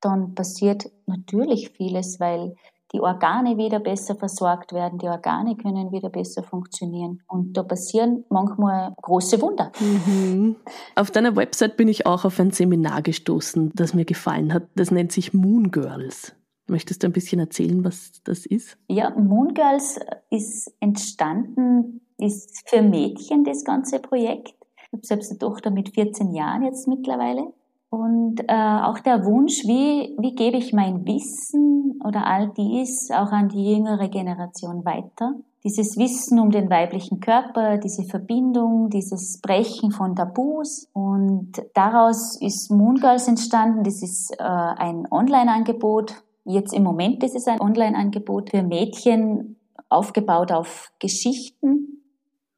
dann 0.00 0.34
passiert 0.34 0.90
natürlich 1.06 1.70
vieles, 1.70 2.18
weil 2.18 2.56
die 2.92 3.00
Organe 3.00 3.56
wieder 3.56 3.78
besser 3.78 4.16
versorgt 4.16 4.72
werden, 4.72 4.98
die 4.98 5.08
Organe 5.08 5.56
können 5.56 5.92
wieder 5.92 6.08
besser 6.08 6.42
funktionieren. 6.42 7.22
Und 7.28 7.56
da 7.56 7.62
passieren 7.62 8.24
manchmal 8.28 8.94
große 9.00 9.40
Wunder. 9.40 9.70
Mhm. 9.80 10.56
Auf 10.96 11.10
deiner 11.10 11.36
Website 11.36 11.76
bin 11.76 11.88
ich 11.88 12.06
auch 12.06 12.24
auf 12.24 12.40
ein 12.40 12.50
Seminar 12.50 13.02
gestoßen, 13.02 13.72
das 13.74 13.94
mir 13.94 14.04
gefallen 14.04 14.52
hat. 14.52 14.64
Das 14.74 14.90
nennt 14.90 15.12
sich 15.12 15.32
Moon 15.32 15.70
Girls. 15.70 16.34
Möchtest 16.68 17.02
du 17.02 17.08
ein 17.08 17.12
bisschen 17.12 17.40
erzählen, 17.40 17.84
was 17.84 18.12
das 18.24 18.46
ist? 18.46 18.76
Ja, 18.88 19.10
Moon 19.10 19.54
Girls 19.54 19.98
ist 20.30 20.72
entstanden 20.80 22.00
ist 22.20 22.68
für 22.68 22.82
Mädchen 22.82 23.44
das 23.44 23.64
ganze 23.64 23.98
Projekt. 23.98 24.54
Ich 24.76 24.92
habe 24.92 25.06
selbst 25.06 25.30
eine 25.30 25.38
Tochter 25.38 25.70
mit 25.70 25.94
14 25.94 26.34
Jahren 26.34 26.62
jetzt 26.62 26.86
mittlerweile. 26.86 27.52
Und 27.90 28.40
äh, 28.48 28.80
auch 28.82 29.00
der 29.00 29.24
Wunsch, 29.24 29.64
wie, 29.66 30.16
wie 30.18 30.34
gebe 30.34 30.56
ich 30.56 30.72
mein 30.72 31.04
Wissen 31.06 32.00
oder 32.04 32.26
all 32.26 32.52
dies 32.56 33.10
auch 33.10 33.32
an 33.32 33.48
die 33.48 33.72
jüngere 33.72 34.08
Generation 34.08 34.84
weiter. 34.84 35.34
Dieses 35.64 35.98
Wissen 35.98 36.38
um 36.38 36.50
den 36.50 36.70
weiblichen 36.70 37.20
Körper, 37.20 37.76
diese 37.76 38.04
Verbindung, 38.04 38.88
dieses 38.88 39.40
Brechen 39.42 39.90
von 39.90 40.16
Tabus. 40.16 40.88
Und 40.92 41.52
daraus 41.74 42.40
ist 42.40 42.70
Moon 42.70 42.96
Girls 42.96 43.28
entstanden. 43.28 43.84
Das 43.84 44.02
ist 44.02 44.34
äh, 44.38 44.42
ein 44.42 45.06
Online-Angebot. 45.10 46.14
Jetzt 46.44 46.72
im 46.72 46.84
Moment 46.84 47.22
ist 47.24 47.36
es 47.36 47.46
ein 47.46 47.60
Online-Angebot 47.60 48.50
für 48.50 48.62
Mädchen, 48.62 49.56
aufgebaut 49.88 50.52
auf 50.52 50.92
Geschichten, 51.00 52.00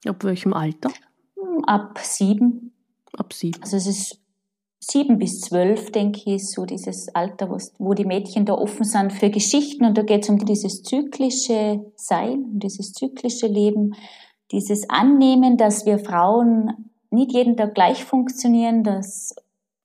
Ab 0.07 0.25
welchem 0.25 0.53
Alter? 0.53 0.91
Hm, 1.37 1.65
ab 1.65 1.99
sieben. 2.03 2.73
Ab 3.17 3.33
sieben. 3.33 3.63
Also 3.63 3.77
es 3.77 3.87
ist 3.87 4.19
sieben 4.83 5.19
bis 5.19 5.41
zwölf, 5.41 5.93
denke 5.93 6.21
ich, 6.21 6.27
ist 6.27 6.53
so 6.53 6.65
dieses 6.67 7.15
Alter, 7.15 7.57
wo 7.79 7.95
die 7.95 8.05
Mädchen 8.05 8.45
da 8.45 8.55
offen 8.55 8.85
sind 8.85 9.13
für 9.13 9.31
Geschichten. 9.31 9.85
Und 9.85 9.97
da 9.97 10.03
geht 10.03 10.25
es 10.25 10.29
um 10.29 10.39
dieses 10.39 10.83
zyklische 10.83 11.87
Sein, 11.97 12.45
um 12.53 12.59
dieses 12.59 12.93
zyklische 12.93 13.47
Leben, 13.47 13.95
dieses 14.51 14.91
Annehmen, 14.91 15.57
dass 15.57 15.87
wir 15.87 15.99
Frauen 15.99 16.91
nicht 17.11 17.33
jeden 17.33 17.57
Tag 17.57 17.75
gleich 17.75 18.05
funktionieren, 18.05 18.83
dass 18.83 19.35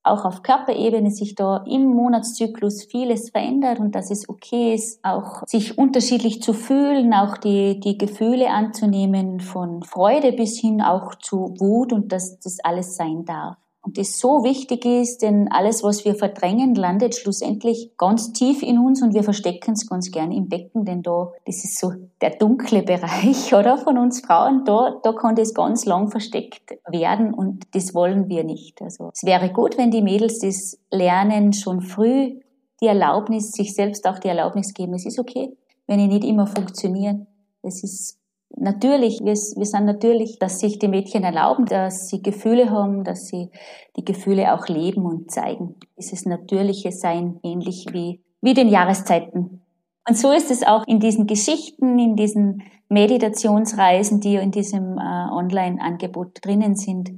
auch 0.04 0.26
auf 0.26 0.42
Körperebene 0.42 1.12
sich 1.12 1.36
da 1.36 1.66
im 1.68 1.86
Monatszyklus 1.86 2.86
vieles 2.86 3.30
verändert 3.30 3.80
und 3.80 3.94
dass 3.94 4.10
es 4.10 4.28
okay 4.30 4.74
ist, 4.74 5.04
auch 5.04 5.46
sich 5.46 5.78
unterschiedlich 5.78 6.42
zu 6.42 6.54
fühlen, 6.54 7.14
auch 7.14 7.38
die, 7.38 7.80
die 7.80 7.98
Gefühle 7.98 8.50
anzunehmen, 8.50 9.42
von 9.42 9.84
Freude 9.84 10.32
bis 10.32 10.60
hin 10.60 10.82
auch 10.82 11.16
zu 11.16 11.54
Wut 11.60 11.92
und 11.92 12.12
dass 12.12 12.40
das 12.40 12.60
alles 12.64 12.96
sein 12.96 13.26
darf. 13.26 13.58
Und 13.88 13.98
das 13.98 14.20
so 14.20 14.44
wichtig 14.44 14.84
ist, 14.84 15.22
denn 15.22 15.50
alles, 15.50 15.82
was 15.82 16.04
wir 16.04 16.14
verdrängen, 16.14 16.76
landet 16.76 17.16
schlussendlich 17.16 17.94
ganz 17.98 18.34
tief 18.34 18.62
in 18.62 18.80
uns 18.80 19.02
und 19.02 19.14
wir 19.14 19.24
verstecken 19.24 19.76
es 19.76 19.88
ganz 19.88 20.12
gern 20.12 20.34
im 20.34 20.50
Becken, 20.50 20.84
denn 20.84 21.04
da, 21.04 21.32
das 21.46 21.64
ist 21.64 21.80
so 21.80 21.94
der 22.20 22.32
dunkle 22.32 22.84
Bereich, 22.84 23.54
oder, 23.54 23.78
von 23.78 23.98
uns 23.98 24.20
Frauen, 24.20 24.66
da, 24.66 25.00
da 25.02 25.14
kann 25.14 25.36
das 25.36 25.54
ganz 25.54 25.86
lang 25.86 26.10
versteckt 26.10 26.78
werden 26.90 27.34
und 27.34 27.64
das 27.76 27.96
wollen 27.96 28.28
wir 28.28 28.44
nicht. 28.44 28.82
Also, 28.82 29.12
es 29.14 29.24
wäre 29.24 29.54
gut, 29.54 29.78
wenn 29.78 29.90
die 29.90 30.02
Mädels 30.02 30.40
das 30.40 30.78
lernen, 30.92 31.54
schon 31.54 31.80
früh 31.80 32.42
die 32.82 32.88
Erlaubnis, 32.88 33.54
sich 33.54 33.74
selbst 33.74 34.06
auch 34.06 34.20
die 34.20 34.28
Erlaubnis 34.28 34.74
geben, 34.74 34.96
es 34.96 35.06
ist 35.06 35.18
okay, 35.18 35.56
wenn 35.88 36.02
ich 36.02 36.10
nicht 36.10 36.26
immer 36.26 36.46
funktioniere. 36.46 37.26
Es 37.62 37.86
ist 37.86 38.18
Natürlich, 38.56 39.20
wir, 39.20 39.34
wir 39.34 39.66
sind 39.66 39.86
natürlich, 39.86 40.40
dass 40.40 40.60
sich 40.60 40.80
die 40.80 40.88
Mädchen 40.88 41.24
erlauben, 41.24 41.66
dass 41.66 42.10
sie 42.10 42.22
Gefühle 42.22 42.72
haben, 42.72 43.04
dass 43.04 43.28
sie 43.28 43.50
die 43.98 44.06
Gefühle 44.06 44.54
auch 44.54 44.68
leben 44.68 45.06
und 45.06 45.32
zeigen. 45.32 45.76
Dieses 45.98 46.26
natürliche 46.26 46.92
Sein, 46.92 47.40
ähnlich 47.44 47.86
wie, 47.92 48.24
wie 48.42 48.54
den 48.54 48.70
Jahreszeiten. 48.70 49.62
Und 50.08 50.18
so 50.18 50.32
ist 50.32 50.50
es 50.50 50.64
auch 50.64 50.88
in 50.88 51.00
diesen 51.00 51.28
Geschichten, 51.28 52.00
in 52.00 52.16
diesen 52.16 52.64
Meditationsreisen, 52.90 54.22
die 54.22 54.36
in 54.36 54.52
diesem 54.52 54.98
äh, 54.98 55.32
Online-Angebot 55.32 56.40
drinnen 56.42 56.76
sind, 56.76 57.12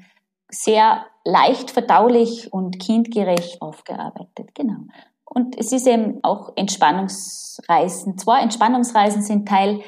sehr 0.50 1.06
leicht 1.24 1.70
verdaulich 1.70 2.52
und 2.52 2.80
kindgerecht 2.80 3.62
aufgearbeitet. 3.62 4.56
Genau. 4.56 4.88
Und 5.26 5.56
es 5.60 5.72
ist 5.72 5.86
eben 5.86 6.20
auch 6.24 6.54
Entspannungsreisen. 6.56 8.18
Zwei 8.18 8.42
Entspannungsreisen 8.42 9.22
sind 9.22 9.48
Teil 9.48 9.82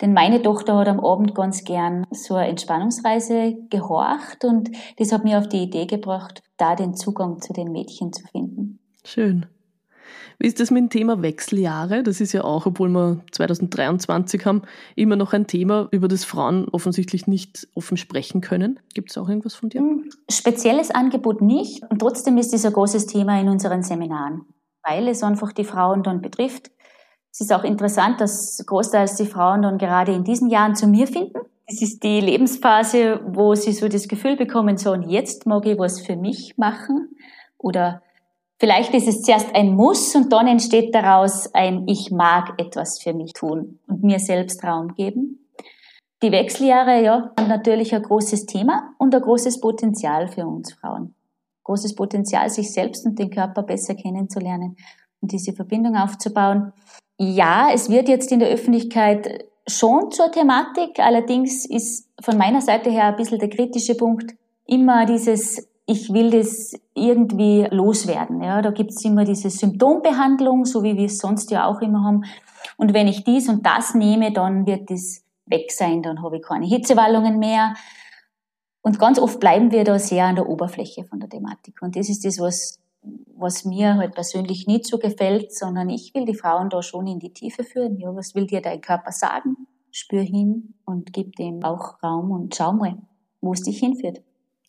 denn 0.00 0.12
meine 0.12 0.42
Tochter 0.42 0.76
hat 0.76 0.88
am 0.88 1.00
Abend 1.00 1.34
ganz 1.34 1.64
gern 1.64 2.06
so 2.10 2.34
eine 2.34 2.48
Entspannungsreise 2.48 3.56
gehorcht 3.68 4.44
und 4.44 4.70
das 4.98 5.12
hat 5.12 5.24
mir 5.24 5.38
auf 5.38 5.48
die 5.48 5.62
Idee 5.62 5.86
gebracht, 5.86 6.42
da 6.56 6.74
den 6.74 6.94
Zugang 6.94 7.40
zu 7.40 7.52
den 7.52 7.72
Mädchen 7.72 8.12
zu 8.12 8.26
finden. 8.26 8.78
Schön. 9.04 9.46
Wie 10.38 10.46
ist 10.46 10.58
das 10.58 10.70
mit 10.70 10.80
dem 10.80 10.88
Thema 10.88 11.20
Wechseljahre? 11.20 12.02
Das 12.02 12.20
ist 12.22 12.32
ja 12.32 12.44
auch, 12.44 12.64
obwohl 12.64 12.88
wir 12.88 13.20
2023 13.32 14.46
haben, 14.46 14.62
immer 14.96 15.16
noch 15.16 15.34
ein 15.34 15.46
Thema, 15.46 15.88
über 15.90 16.08
das 16.08 16.24
Frauen 16.24 16.66
offensichtlich 16.70 17.26
nicht 17.26 17.68
offen 17.74 17.98
sprechen 17.98 18.40
können. 18.40 18.80
Gibt 18.94 19.10
es 19.10 19.18
auch 19.18 19.28
irgendwas 19.28 19.54
von 19.54 19.68
dir? 19.68 19.82
Hm, 19.82 20.10
spezielles 20.30 20.90
Angebot 20.90 21.42
nicht. 21.42 21.82
Und 21.90 21.98
trotzdem 21.98 22.38
ist 22.38 22.54
es 22.54 22.64
ein 22.64 22.72
großes 22.72 23.06
Thema 23.06 23.38
in 23.38 23.50
unseren 23.50 23.82
Seminaren, 23.82 24.46
weil 24.82 25.08
es 25.08 25.22
einfach 25.22 25.52
die 25.52 25.64
Frauen 25.64 26.02
dann 26.02 26.22
betrifft. 26.22 26.70
Es 27.32 27.40
ist 27.40 27.52
auch 27.52 27.64
interessant, 27.64 28.20
dass 28.20 28.62
großteils 28.66 29.14
die 29.16 29.26
Frauen 29.26 29.62
dann 29.62 29.78
gerade 29.78 30.12
in 30.12 30.24
diesen 30.24 30.50
Jahren 30.50 30.74
zu 30.74 30.86
mir 30.88 31.06
finden. 31.06 31.38
Es 31.66 31.80
ist 31.80 32.02
die 32.02 32.20
Lebensphase, 32.20 33.20
wo 33.28 33.54
sie 33.54 33.72
so 33.72 33.88
das 33.88 34.08
Gefühl 34.08 34.36
bekommen, 34.36 34.76
so 34.76 34.90
und 34.90 35.08
jetzt 35.08 35.46
mag 35.46 35.64
ich 35.66 35.78
was 35.78 36.00
für 36.00 36.16
mich 36.16 36.58
machen. 36.58 37.16
Oder 37.58 38.02
vielleicht 38.58 38.92
ist 38.94 39.06
es 39.06 39.22
zuerst 39.22 39.54
ein 39.54 39.76
Muss 39.76 40.14
und 40.16 40.32
dann 40.32 40.48
entsteht 40.48 40.92
daraus 40.92 41.54
ein 41.54 41.86
Ich 41.86 42.10
mag 42.10 42.54
etwas 42.58 43.00
für 43.00 43.14
mich 43.14 43.34
tun 43.34 43.78
und 43.86 44.02
mir 44.02 44.18
selbst 44.18 44.64
Raum 44.64 44.94
geben. 44.94 45.46
Die 46.22 46.32
Wechseljahre, 46.32 47.02
ja, 47.02 47.32
sind 47.38 47.48
natürlich 47.48 47.94
ein 47.94 48.02
großes 48.02 48.46
Thema 48.46 48.92
und 48.98 49.14
ein 49.14 49.22
großes 49.22 49.60
Potenzial 49.60 50.26
für 50.26 50.46
uns 50.46 50.72
Frauen. 50.74 51.14
Großes 51.62 51.94
Potenzial, 51.94 52.50
sich 52.50 52.72
selbst 52.72 53.06
und 53.06 53.18
den 53.18 53.30
Körper 53.30 53.62
besser 53.62 53.94
kennenzulernen 53.94 54.76
diese 55.20 55.52
Verbindung 55.52 55.96
aufzubauen 55.96 56.72
ja, 57.22 57.68
es 57.70 57.90
wird 57.90 58.08
jetzt 58.08 58.32
in 58.32 58.38
der 58.38 58.48
Öffentlichkeit 58.48 59.44
schon 59.68 60.10
zur 60.10 60.32
Thematik. 60.32 61.00
Allerdings 61.00 61.66
ist 61.66 62.08
von 62.18 62.38
meiner 62.38 62.62
Seite 62.62 62.90
her 62.90 63.08
ein 63.08 63.16
bisschen 63.16 63.38
der 63.38 63.50
kritische 63.50 63.94
Punkt 63.94 64.34
immer 64.66 65.04
dieses, 65.04 65.68
ich 65.84 66.10
will 66.14 66.30
das 66.30 66.72
irgendwie 66.94 67.66
loswerden. 67.70 68.42
Ja, 68.42 68.62
da 68.62 68.70
gibt's 68.70 69.04
immer 69.04 69.24
diese 69.24 69.50
Symptombehandlung, 69.50 70.64
so 70.64 70.82
wie 70.82 70.96
wir 70.96 71.06
es 71.06 71.18
sonst 71.18 71.50
ja 71.50 71.66
auch 71.66 71.82
immer 71.82 72.02
haben. 72.04 72.24
Und 72.78 72.94
wenn 72.94 73.06
ich 73.06 73.22
dies 73.22 73.50
und 73.50 73.66
das 73.66 73.94
nehme, 73.94 74.32
dann 74.32 74.64
wird 74.64 74.90
das 74.90 75.22
weg 75.44 75.70
sein, 75.72 76.00
dann 76.00 76.22
habe 76.22 76.38
ich 76.38 76.42
keine 76.42 76.64
Hitzewallungen 76.64 77.38
mehr. 77.38 77.74
Und 78.80 78.98
ganz 78.98 79.18
oft 79.18 79.40
bleiben 79.40 79.72
wir 79.72 79.84
da 79.84 79.98
sehr 79.98 80.24
an 80.24 80.36
der 80.36 80.48
Oberfläche 80.48 81.04
von 81.04 81.20
der 81.20 81.28
Thematik. 81.28 81.82
Und 81.82 81.96
das 81.96 82.08
ist 82.08 82.24
das, 82.24 82.40
was, 82.40 82.78
was 83.02 83.64
mir 83.64 83.96
halt 83.96 84.14
persönlich 84.14 84.66
nicht 84.66 84.86
so 84.86 84.98
gefällt, 84.98 85.54
sondern 85.54 85.88
ich 85.88 86.14
will 86.14 86.26
die 86.26 86.34
Frauen 86.34 86.68
da 86.68 86.82
schon 86.82 87.06
in 87.06 87.18
die 87.18 87.32
Tiefe 87.32 87.64
führen. 87.64 87.98
Ja, 87.98 88.14
was 88.14 88.34
will 88.34 88.46
dir 88.46 88.60
dein 88.60 88.80
Körper 88.80 89.12
sagen? 89.12 89.56
Spür 89.90 90.22
hin 90.22 90.74
und 90.84 91.12
gib 91.12 91.36
dem 91.36 91.62
auch 91.64 92.02
Raum 92.02 92.30
und 92.30 92.54
schau 92.54 92.72
mal, 92.72 92.96
wo 93.40 93.52
es 93.52 93.62
dich 93.62 93.78
hinführt. 93.78 94.20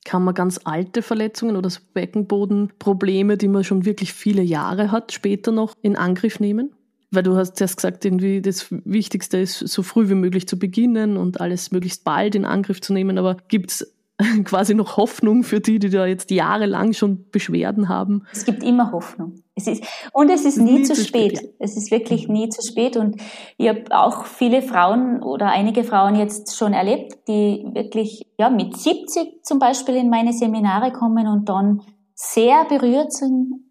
Kann 0.04 0.24
man 0.24 0.34
ganz 0.34 0.60
alte 0.64 1.04
Verletzungen 1.04 1.56
oder 1.58 1.70
so 1.70 1.82
Beckenbodenprobleme, 1.94 3.38
die 3.38 3.48
man 3.48 3.64
schon 3.64 3.86
wirklich 3.86 4.14
viele 4.14 4.42
Jahre 4.42 4.92
hat, 4.92 5.12
später 5.12 5.52
noch 5.52 5.76
in 5.82 5.96
Angriff 5.96 6.40
nehmen? 6.40 6.72
Weil 7.12 7.24
du 7.24 7.36
hast 7.36 7.58
zuerst 7.58 7.76
gesagt, 7.76 8.06
irgendwie 8.06 8.42
das 8.42 8.68
Wichtigste 8.72 9.38
ist, 9.38 9.60
so 9.60 9.84
früh 9.84 10.10
wie 10.10 10.16
möglich 10.16 10.48
zu 10.48 10.58
beginnen 10.58 11.18
und 11.18 11.42
alles 11.42 11.72
möglichst 11.72 12.04
bald 12.04 12.36
in 12.36 12.46
Angriff 12.46 12.82
zu 12.82 12.94
nehmen. 12.94 13.18
Aber 13.18 13.38
gibt 13.48 13.72
es 13.72 13.94
quasi 14.44 14.74
noch 14.76 14.98
Hoffnung 14.98 15.44
für 15.44 15.60
die, 15.60 15.80
die 15.80 15.90
da 15.90 16.06
jetzt 16.06 16.32
jahrelang 16.32 16.94
schon 16.94 17.30
Beschwerden 17.32 17.90
haben. 17.90 18.26
Es 18.32 18.46
gibt 18.46 18.64
immer 18.64 18.92
Hoffnung. 18.92 19.36
Es 19.56 19.68
ist, 19.68 19.84
und 20.14 20.30
es 20.30 20.46
ist 20.46 20.58
nie, 20.58 20.80
nie 20.80 20.84
zu 20.84 20.96
spät. 20.96 21.38
spät 21.38 21.42
ja. 21.42 21.50
Es 21.60 21.78
ist 21.78 21.92
wirklich 21.92 22.28
nie 22.28 22.50
zu 22.50 22.62
spät. 22.62 22.98
Und 22.98 23.22
ich 23.58 23.68
habe 23.68 23.84
auch 23.92 24.26
viele 24.26 24.62
Frauen 24.62 25.22
oder 25.22 25.48
einige 25.48 25.84
Frauen 25.84 26.16
jetzt 26.16 26.56
schon 26.58 26.74
erlebt, 26.74 27.28
die 27.28 27.66
wirklich 27.74 28.26
ja, 28.38 28.50
mit 28.50 28.78
70 28.78 29.44
zum 29.44 29.60
Beispiel 29.60 29.96
in 29.96 30.10
meine 30.10 30.34
Seminare 30.34 30.92
kommen 30.92 31.28
und 31.28 31.50
dann 31.50 31.82
sehr 32.14 32.66
berührt 32.66 33.14
sind 33.14 33.71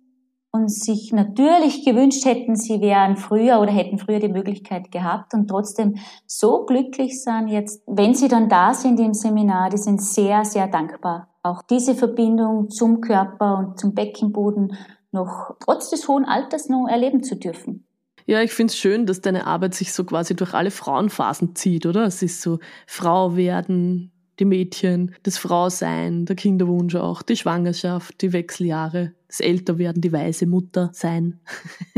und 0.53 0.69
sich 0.71 1.13
natürlich 1.13 1.85
gewünscht 1.85 2.25
hätten, 2.25 2.57
sie 2.57 2.81
wären 2.81 3.17
früher 3.17 3.61
oder 3.61 3.71
hätten 3.71 3.99
früher 3.99 4.19
die 4.19 4.29
Möglichkeit 4.29 4.91
gehabt 4.91 5.33
und 5.35 5.49
trotzdem 5.49 5.97
so 6.27 6.65
glücklich 6.65 7.23
sind 7.23 7.49
jetzt, 7.49 7.83
wenn 7.87 8.15
sie 8.15 8.29
dann 8.29 8.49
da 8.49 8.75
sind 8.75 8.99
im 8.99 9.15
Seminar, 9.15 9.71
die 9.71 9.79
sind 9.79 10.03
sehr, 10.03 10.45
sehr 10.45 10.67
dankbar. 10.67 11.29
Auch 11.43 11.63
diese 11.63 11.95
Verbindung 11.95 12.69
zum 12.69 13.01
Körper 13.01 13.59
und 13.59 13.79
zum 13.79 13.95
Beckenboden 13.95 14.77
noch 15.13 15.57
trotz 15.61 15.91
des 15.91 16.07
hohen 16.09 16.25
Alters 16.25 16.69
noch 16.69 16.87
erleben 16.89 17.23
zu 17.23 17.37
dürfen. 17.37 17.87
Ja, 18.27 18.43
ich 18.43 18.53
finde 18.53 18.73
es 18.73 18.79
schön, 18.79 19.07
dass 19.07 19.21
deine 19.21 19.47
Arbeit 19.47 19.75
sich 19.75 19.93
so 19.93 20.05
quasi 20.05 20.37
durch 20.37 20.55
alle 20.55 20.71
Frauenphasen 20.71 21.57
zieht, 21.57 21.87
oder? 21.87 22.05
Es 22.05 22.23
ist 22.23 22.43
so 22.43 22.59
Frau 22.87 23.37
werden, 23.37 24.13
die 24.39 24.45
Mädchen, 24.45 25.15
das 25.23 25.39
Frausein, 25.39 26.27
der 26.27 26.37
Kinderwunsch 26.37 26.95
auch, 26.97 27.23
die 27.23 27.37
Schwangerschaft, 27.37 28.21
die 28.23 28.33
Wechseljahre, 28.33 29.15
das 29.31 29.41
Älterwerden, 29.41 30.03
die 30.03 30.13
weise 30.13 30.47
Mutter 30.47 30.91
sein. 30.93 31.41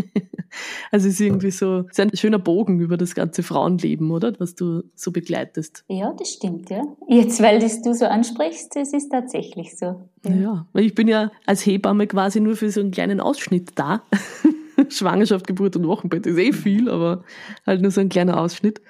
also 0.91 1.09
es 1.09 1.15
ist 1.15 1.21
irgendwie 1.21 1.51
so, 1.51 1.85
es 1.91 1.99
ist 1.99 2.01
ein 2.01 2.17
schöner 2.17 2.39
Bogen 2.39 2.81
über 2.81 2.97
das 2.97 3.15
ganze 3.15 3.43
Frauenleben, 3.43 4.11
oder? 4.11 4.35
Was 4.39 4.55
du 4.55 4.83
so 4.95 5.13
begleitest. 5.13 5.85
Ja, 5.89 6.13
das 6.13 6.29
stimmt, 6.29 6.69
ja. 6.71 6.83
Jetzt, 7.09 7.43
weil 7.43 7.59
das 7.59 7.83
du 7.83 7.95
so 7.95 8.05
ansprichst, 8.05 8.77
es 8.77 8.93
ist 8.93 9.09
tatsächlich 9.11 9.77
so. 9.77 10.09
Ja. 10.25 10.35
ja, 10.35 10.67
weil 10.73 10.85
ich 10.85 10.95
bin 10.95 11.09
ja 11.09 11.33
als 11.47 11.65
Hebamme 11.65 12.07
quasi 12.07 12.41
nur 12.41 12.57
für 12.57 12.71
so 12.71 12.81
einen 12.81 12.91
kleinen 12.91 13.21
Ausschnitt 13.21 13.71
da. 13.75 14.03
Schwangerschaft, 14.89 15.47
Geburt 15.47 15.77
und 15.77 15.87
Wochenbett 15.87 16.27
ist 16.27 16.39
eh 16.39 16.53
viel, 16.53 16.91
aber 16.91 17.25
halt 17.67 17.81
nur 17.81 17.91
so 17.91 18.01
ein 18.01 18.09
kleiner 18.09 18.39
Ausschnitt. 18.39 18.83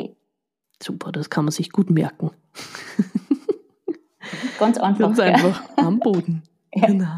Super, 0.81 1.11
das 1.11 1.31
kann 1.31 1.45
man 1.45 1.51
sich 1.51 1.73
gut 1.73 1.91
merken. 1.91 2.31
Ganz 4.61 4.79
einfach. 4.79 5.01
Ganz 5.01 5.19
einfach, 5.19 5.69
ja. 5.77 5.85
am 5.85 5.99
Boden. 5.99 6.45
Ja. 6.75 6.87
Genau 6.87 7.17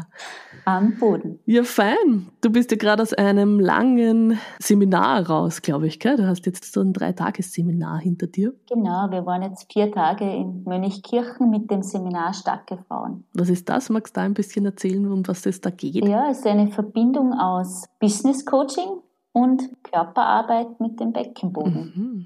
am 0.65 0.97
Boden. 0.97 1.39
Ja, 1.45 1.63
fein. 1.63 2.29
Du 2.41 2.51
bist 2.51 2.71
ja 2.71 2.77
gerade 2.77 3.01
aus 3.01 3.13
einem 3.13 3.59
langen 3.59 4.39
Seminar 4.59 5.27
raus, 5.27 5.61
glaube 5.61 5.87
ich, 5.87 5.99
gell? 5.99 6.17
Du 6.17 6.27
hast 6.27 6.45
jetzt 6.45 6.71
so 6.71 6.81
ein 6.81 6.93
Dreitagesseminar 6.93 7.99
hinter 7.99 8.27
dir. 8.27 8.53
Genau, 8.69 9.09
wir 9.09 9.25
waren 9.25 9.41
jetzt 9.41 9.71
vier 9.71 9.91
Tage 9.91 10.25
in 10.25 10.63
Mönchkirchen 10.63 11.49
mit 11.49 11.69
dem 11.71 11.83
Seminar 11.83 12.33
Starke 12.33 12.77
Frauen. 12.87 13.25
Was 13.33 13.49
ist 13.49 13.69
das? 13.69 13.89
Magst 13.89 14.15
du 14.15 14.19
da 14.19 14.25
ein 14.25 14.33
bisschen 14.33 14.65
erzählen, 14.65 15.11
um 15.11 15.27
was 15.27 15.45
es 15.45 15.61
da 15.61 15.69
geht? 15.69 16.07
Ja, 16.07 16.29
es 16.29 16.39
ist 16.39 16.47
eine 16.47 16.69
Verbindung 16.71 17.33
aus 17.33 17.85
Business 17.99 18.45
Coaching 18.45 19.01
und 19.33 19.69
Körperarbeit 19.83 20.79
mit 20.79 20.99
dem 20.99 21.13
Beckenboden. 21.13 21.93
Mhm. 21.95 22.25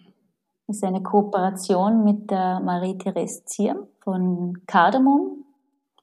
Es 0.67 0.77
ist 0.77 0.83
eine 0.83 1.03
Kooperation 1.03 2.03
mit 2.03 2.31
der 2.31 2.59
Marie-Therese 2.59 3.45
Zierm 3.45 3.85
von 3.99 4.65
Cardamom. 4.65 5.45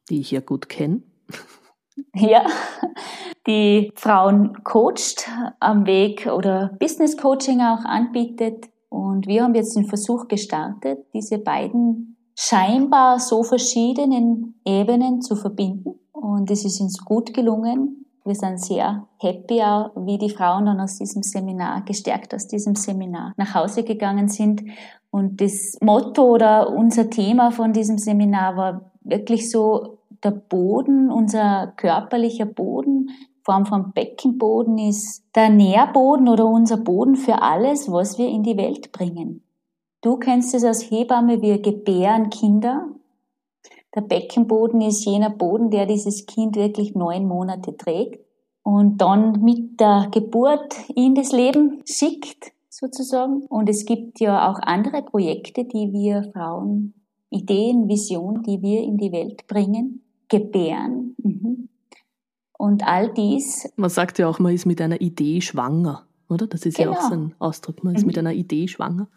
Die 0.08 0.20
ich 0.20 0.30
ja 0.30 0.40
gut 0.40 0.68
kenne. 0.68 1.02
Ja, 2.14 2.44
die 3.46 3.92
Frauen 3.94 4.62
coacht 4.64 5.28
am 5.60 5.86
Weg 5.86 6.26
oder 6.26 6.76
Business 6.78 7.16
Coaching 7.16 7.60
auch 7.60 7.84
anbietet. 7.84 8.68
Und 8.88 9.26
wir 9.26 9.42
haben 9.42 9.54
jetzt 9.54 9.74
den 9.74 9.86
Versuch 9.86 10.28
gestartet, 10.28 11.06
diese 11.14 11.38
beiden 11.38 12.16
scheinbar 12.36 13.18
so 13.18 13.42
verschiedenen 13.42 14.60
Ebenen 14.64 15.22
zu 15.22 15.36
verbinden. 15.36 15.98
Und 16.12 16.50
es 16.50 16.64
ist 16.64 16.80
uns 16.80 17.04
gut 17.04 17.32
gelungen. 17.34 18.06
Wir 18.24 18.34
sind 18.36 18.60
sehr 18.60 19.08
happy, 19.18 19.60
wie 19.96 20.18
die 20.18 20.30
Frauen 20.30 20.66
dann 20.66 20.80
aus 20.80 20.98
diesem 20.98 21.22
Seminar, 21.22 21.84
gestärkt 21.84 22.34
aus 22.34 22.46
diesem 22.46 22.76
Seminar 22.76 23.32
nach 23.36 23.54
Hause 23.54 23.82
gegangen 23.82 24.28
sind. 24.28 24.62
Und 25.10 25.40
das 25.40 25.76
Motto 25.80 26.22
oder 26.22 26.70
unser 26.70 27.10
Thema 27.10 27.50
von 27.50 27.72
diesem 27.72 27.98
Seminar 27.98 28.56
war 28.56 28.92
wirklich 29.02 29.50
so, 29.50 29.98
der 30.22 30.30
Boden, 30.30 31.10
unser 31.10 31.72
körperlicher 31.76 32.46
Boden, 32.46 33.10
Form 33.44 33.66
von 33.66 33.92
Beckenboden 33.92 34.78
ist 34.78 35.24
der 35.34 35.50
Nährboden 35.50 36.28
oder 36.28 36.46
unser 36.46 36.76
Boden 36.76 37.16
für 37.16 37.42
alles, 37.42 37.90
was 37.90 38.16
wir 38.16 38.28
in 38.28 38.44
die 38.44 38.56
Welt 38.56 38.92
bringen. 38.92 39.42
Du 40.00 40.16
kennst 40.16 40.54
es 40.54 40.64
als 40.64 40.90
Hebamme, 40.90 41.42
wir 41.42 41.60
gebären 41.60 42.30
Kinder. 42.30 42.86
Der 43.94 44.02
Beckenboden 44.02 44.80
ist 44.80 45.04
jener 45.04 45.30
Boden, 45.30 45.70
der 45.70 45.86
dieses 45.86 46.26
Kind 46.26 46.56
wirklich 46.56 46.94
neun 46.94 47.26
Monate 47.26 47.76
trägt 47.76 48.24
und 48.62 48.98
dann 48.98 49.42
mit 49.42 49.80
der 49.80 50.08
Geburt 50.12 50.76
in 50.94 51.16
das 51.16 51.32
Leben 51.32 51.82
schickt, 51.84 52.52
sozusagen. 52.68 53.42
Und 53.46 53.68
es 53.68 53.84
gibt 53.84 54.20
ja 54.20 54.50
auch 54.50 54.60
andere 54.60 55.02
Projekte, 55.02 55.64
die 55.64 55.92
wir 55.92 56.30
Frauen, 56.32 56.94
Ideen, 57.28 57.88
Visionen, 57.88 58.44
die 58.44 58.62
wir 58.62 58.82
in 58.82 58.98
die 58.98 59.10
Welt 59.10 59.46
bringen 59.48 60.02
gebären. 60.32 61.14
Mhm. 61.22 61.68
Und 62.58 62.86
all 62.86 63.12
dies. 63.12 63.70
Man 63.76 63.90
sagt 63.90 64.18
ja 64.18 64.28
auch, 64.28 64.38
man 64.38 64.54
ist 64.54 64.66
mit 64.66 64.80
einer 64.80 65.00
Idee 65.00 65.40
schwanger, 65.40 66.06
oder? 66.28 66.46
Das 66.46 66.64
ist 66.64 66.78
genau. 66.78 66.92
ja 66.92 66.98
auch 66.98 67.02
so 67.02 67.14
ein 67.14 67.34
Ausdruck. 67.38 67.84
Man 67.84 67.94
ist 67.94 68.02
mhm. 68.02 68.06
mit 68.08 68.18
einer 68.18 68.32
Idee 68.32 68.66
schwanger. 68.66 69.08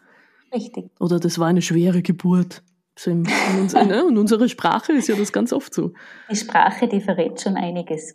Richtig. 0.53 0.89
Oder 0.99 1.19
das 1.19 1.39
war 1.39 1.47
eine 1.47 1.61
schwere 1.61 2.01
Geburt. 2.01 2.63
So 2.97 3.11
in, 3.11 3.23
ne? 3.23 4.05
in 4.09 4.17
unserer 4.17 4.47
Sprache 4.47 4.93
ist 4.93 5.07
ja 5.07 5.15
das 5.15 5.31
ganz 5.31 5.53
oft 5.53 5.73
so. 5.73 5.93
Die 6.29 6.35
Sprache, 6.35 6.87
die 6.87 7.01
verrät 7.01 7.41
schon 7.41 7.55
einiges 7.55 8.13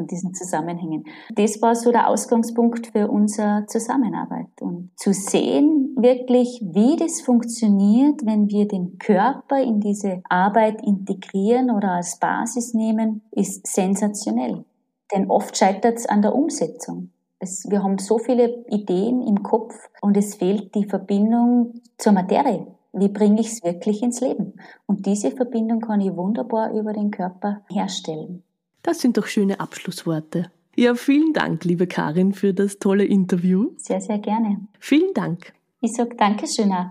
von 0.00 0.06
diesen 0.06 0.32
Zusammenhängen. 0.32 1.04
Das 1.34 1.60
war 1.60 1.74
so 1.74 1.92
der 1.92 2.08
Ausgangspunkt 2.08 2.86
für 2.86 3.08
unsere 3.08 3.66
Zusammenarbeit. 3.66 4.48
Und 4.60 4.90
zu 4.96 5.12
sehen 5.12 5.94
wirklich, 5.96 6.62
wie 6.64 6.96
das 6.96 7.20
funktioniert, 7.20 8.24
wenn 8.24 8.48
wir 8.48 8.66
den 8.66 8.98
Körper 8.98 9.62
in 9.62 9.80
diese 9.80 10.22
Arbeit 10.28 10.82
integrieren 10.82 11.70
oder 11.70 11.92
als 11.92 12.18
Basis 12.18 12.72
nehmen, 12.72 13.22
ist 13.30 13.66
sensationell. 13.66 14.64
Denn 15.12 15.30
oft 15.30 15.56
scheitert 15.56 15.98
es 15.98 16.06
an 16.06 16.22
der 16.22 16.34
Umsetzung. 16.34 17.10
Es, 17.38 17.66
wir 17.68 17.82
haben 17.82 17.98
so 17.98 18.18
viele 18.18 18.64
Ideen 18.68 19.22
im 19.26 19.42
Kopf 19.42 19.74
und 20.00 20.16
es 20.16 20.36
fehlt 20.36 20.74
die 20.74 20.84
Verbindung 20.84 21.74
zur 21.98 22.12
Materie. 22.12 22.66
Wie 22.92 23.08
bringe 23.08 23.40
ich 23.40 23.48
es 23.48 23.64
wirklich 23.64 24.02
ins 24.02 24.20
Leben? 24.20 24.54
Und 24.86 25.06
diese 25.06 25.30
Verbindung 25.30 25.80
kann 25.80 26.00
ich 26.00 26.16
wunderbar 26.16 26.72
über 26.72 26.92
den 26.92 27.10
Körper 27.10 27.60
herstellen. 27.68 28.42
Das 28.82 29.00
sind 29.00 29.18
doch 29.18 29.26
schöne 29.26 29.60
Abschlussworte. 29.60 30.50
Ja, 30.74 30.94
vielen 30.94 31.34
Dank, 31.34 31.64
liebe 31.64 31.86
Karin, 31.86 32.32
für 32.32 32.54
das 32.54 32.78
tolle 32.78 33.04
Interview. 33.04 33.72
Sehr, 33.76 34.00
sehr 34.00 34.18
gerne. 34.18 34.66
Vielen 34.78 35.12
Dank. 35.12 35.52
Ich 35.80 35.92
sage 35.92 36.16
Dankeschön. 36.16 36.72
Auch. 36.72 36.86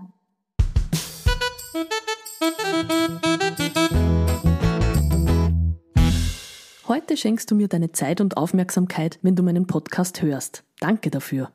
Heute 6.86 7.16
schenkst 7.16 7.50
du 7.50 7.56
mir 7.56 7.68
deine 7.68 7.92
Zeit 7.92 8.20
und 8.20 8.36
Aufmerksamkeit, 8.36 9.18
wenn 9.22 9.34
du 9.34 9.42
meinen 9.42 9.66
Podcast 9.66 10.22
hörst. 10.22 10.62
Danke 10.78 11.10
dafür. 11.10 11.50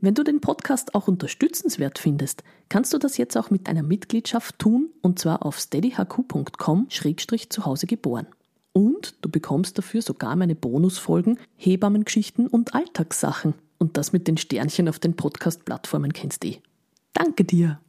Wenn 0.00 0.14
du 0.14 0.24
den 0.24 0.40
Podcast 0.40 0.94
auch 0.94 1.08
unterstützenswert 1.08 1.98
findest, 1.98 2.42
kannst 2.68 2.94
du 2.94 2.98
das 2.98 3.18
jetzt 3.18 3.36
auch 3.36 3.50
mit 3.50 3.68
einer 3.68 3.82
Mitgliedschaft 3.82 4.58
tun, 4.58 4.90
und 5.02 5.18
zwar 5.18 5.44
auf 5.44 5.58
steadyhq.com-zu 5.58 7.64
Hause 7.64 7.86
geboren. 7.86 8.26
Und 8.72 9.14
du 9.20 9.28
bekommst 9.28 9.78
dafür 9.78 10.02
sogar 10.02 10.36
meine 10.36 10.54
Bonusfolgen, 10.54 11.38
Hebammengeschichten 11.56 12.46
und 12.46 12.74
Alltagssachen. 12.74 13.54
Und 13.78 13.96
das 13.96 14.12
mit 14.12 14.28
den 14.28 14.36
Sternchen 14.36 14.88
auf 14.88 14.98
den 14.98 15.16
Podcast-Plattformen 15.16 16.12
kennst 16.12 16.44
du 16.44 16.48
eh. 16.48 16.62
Danke 17.12 17.44
dir! 17.44 17.80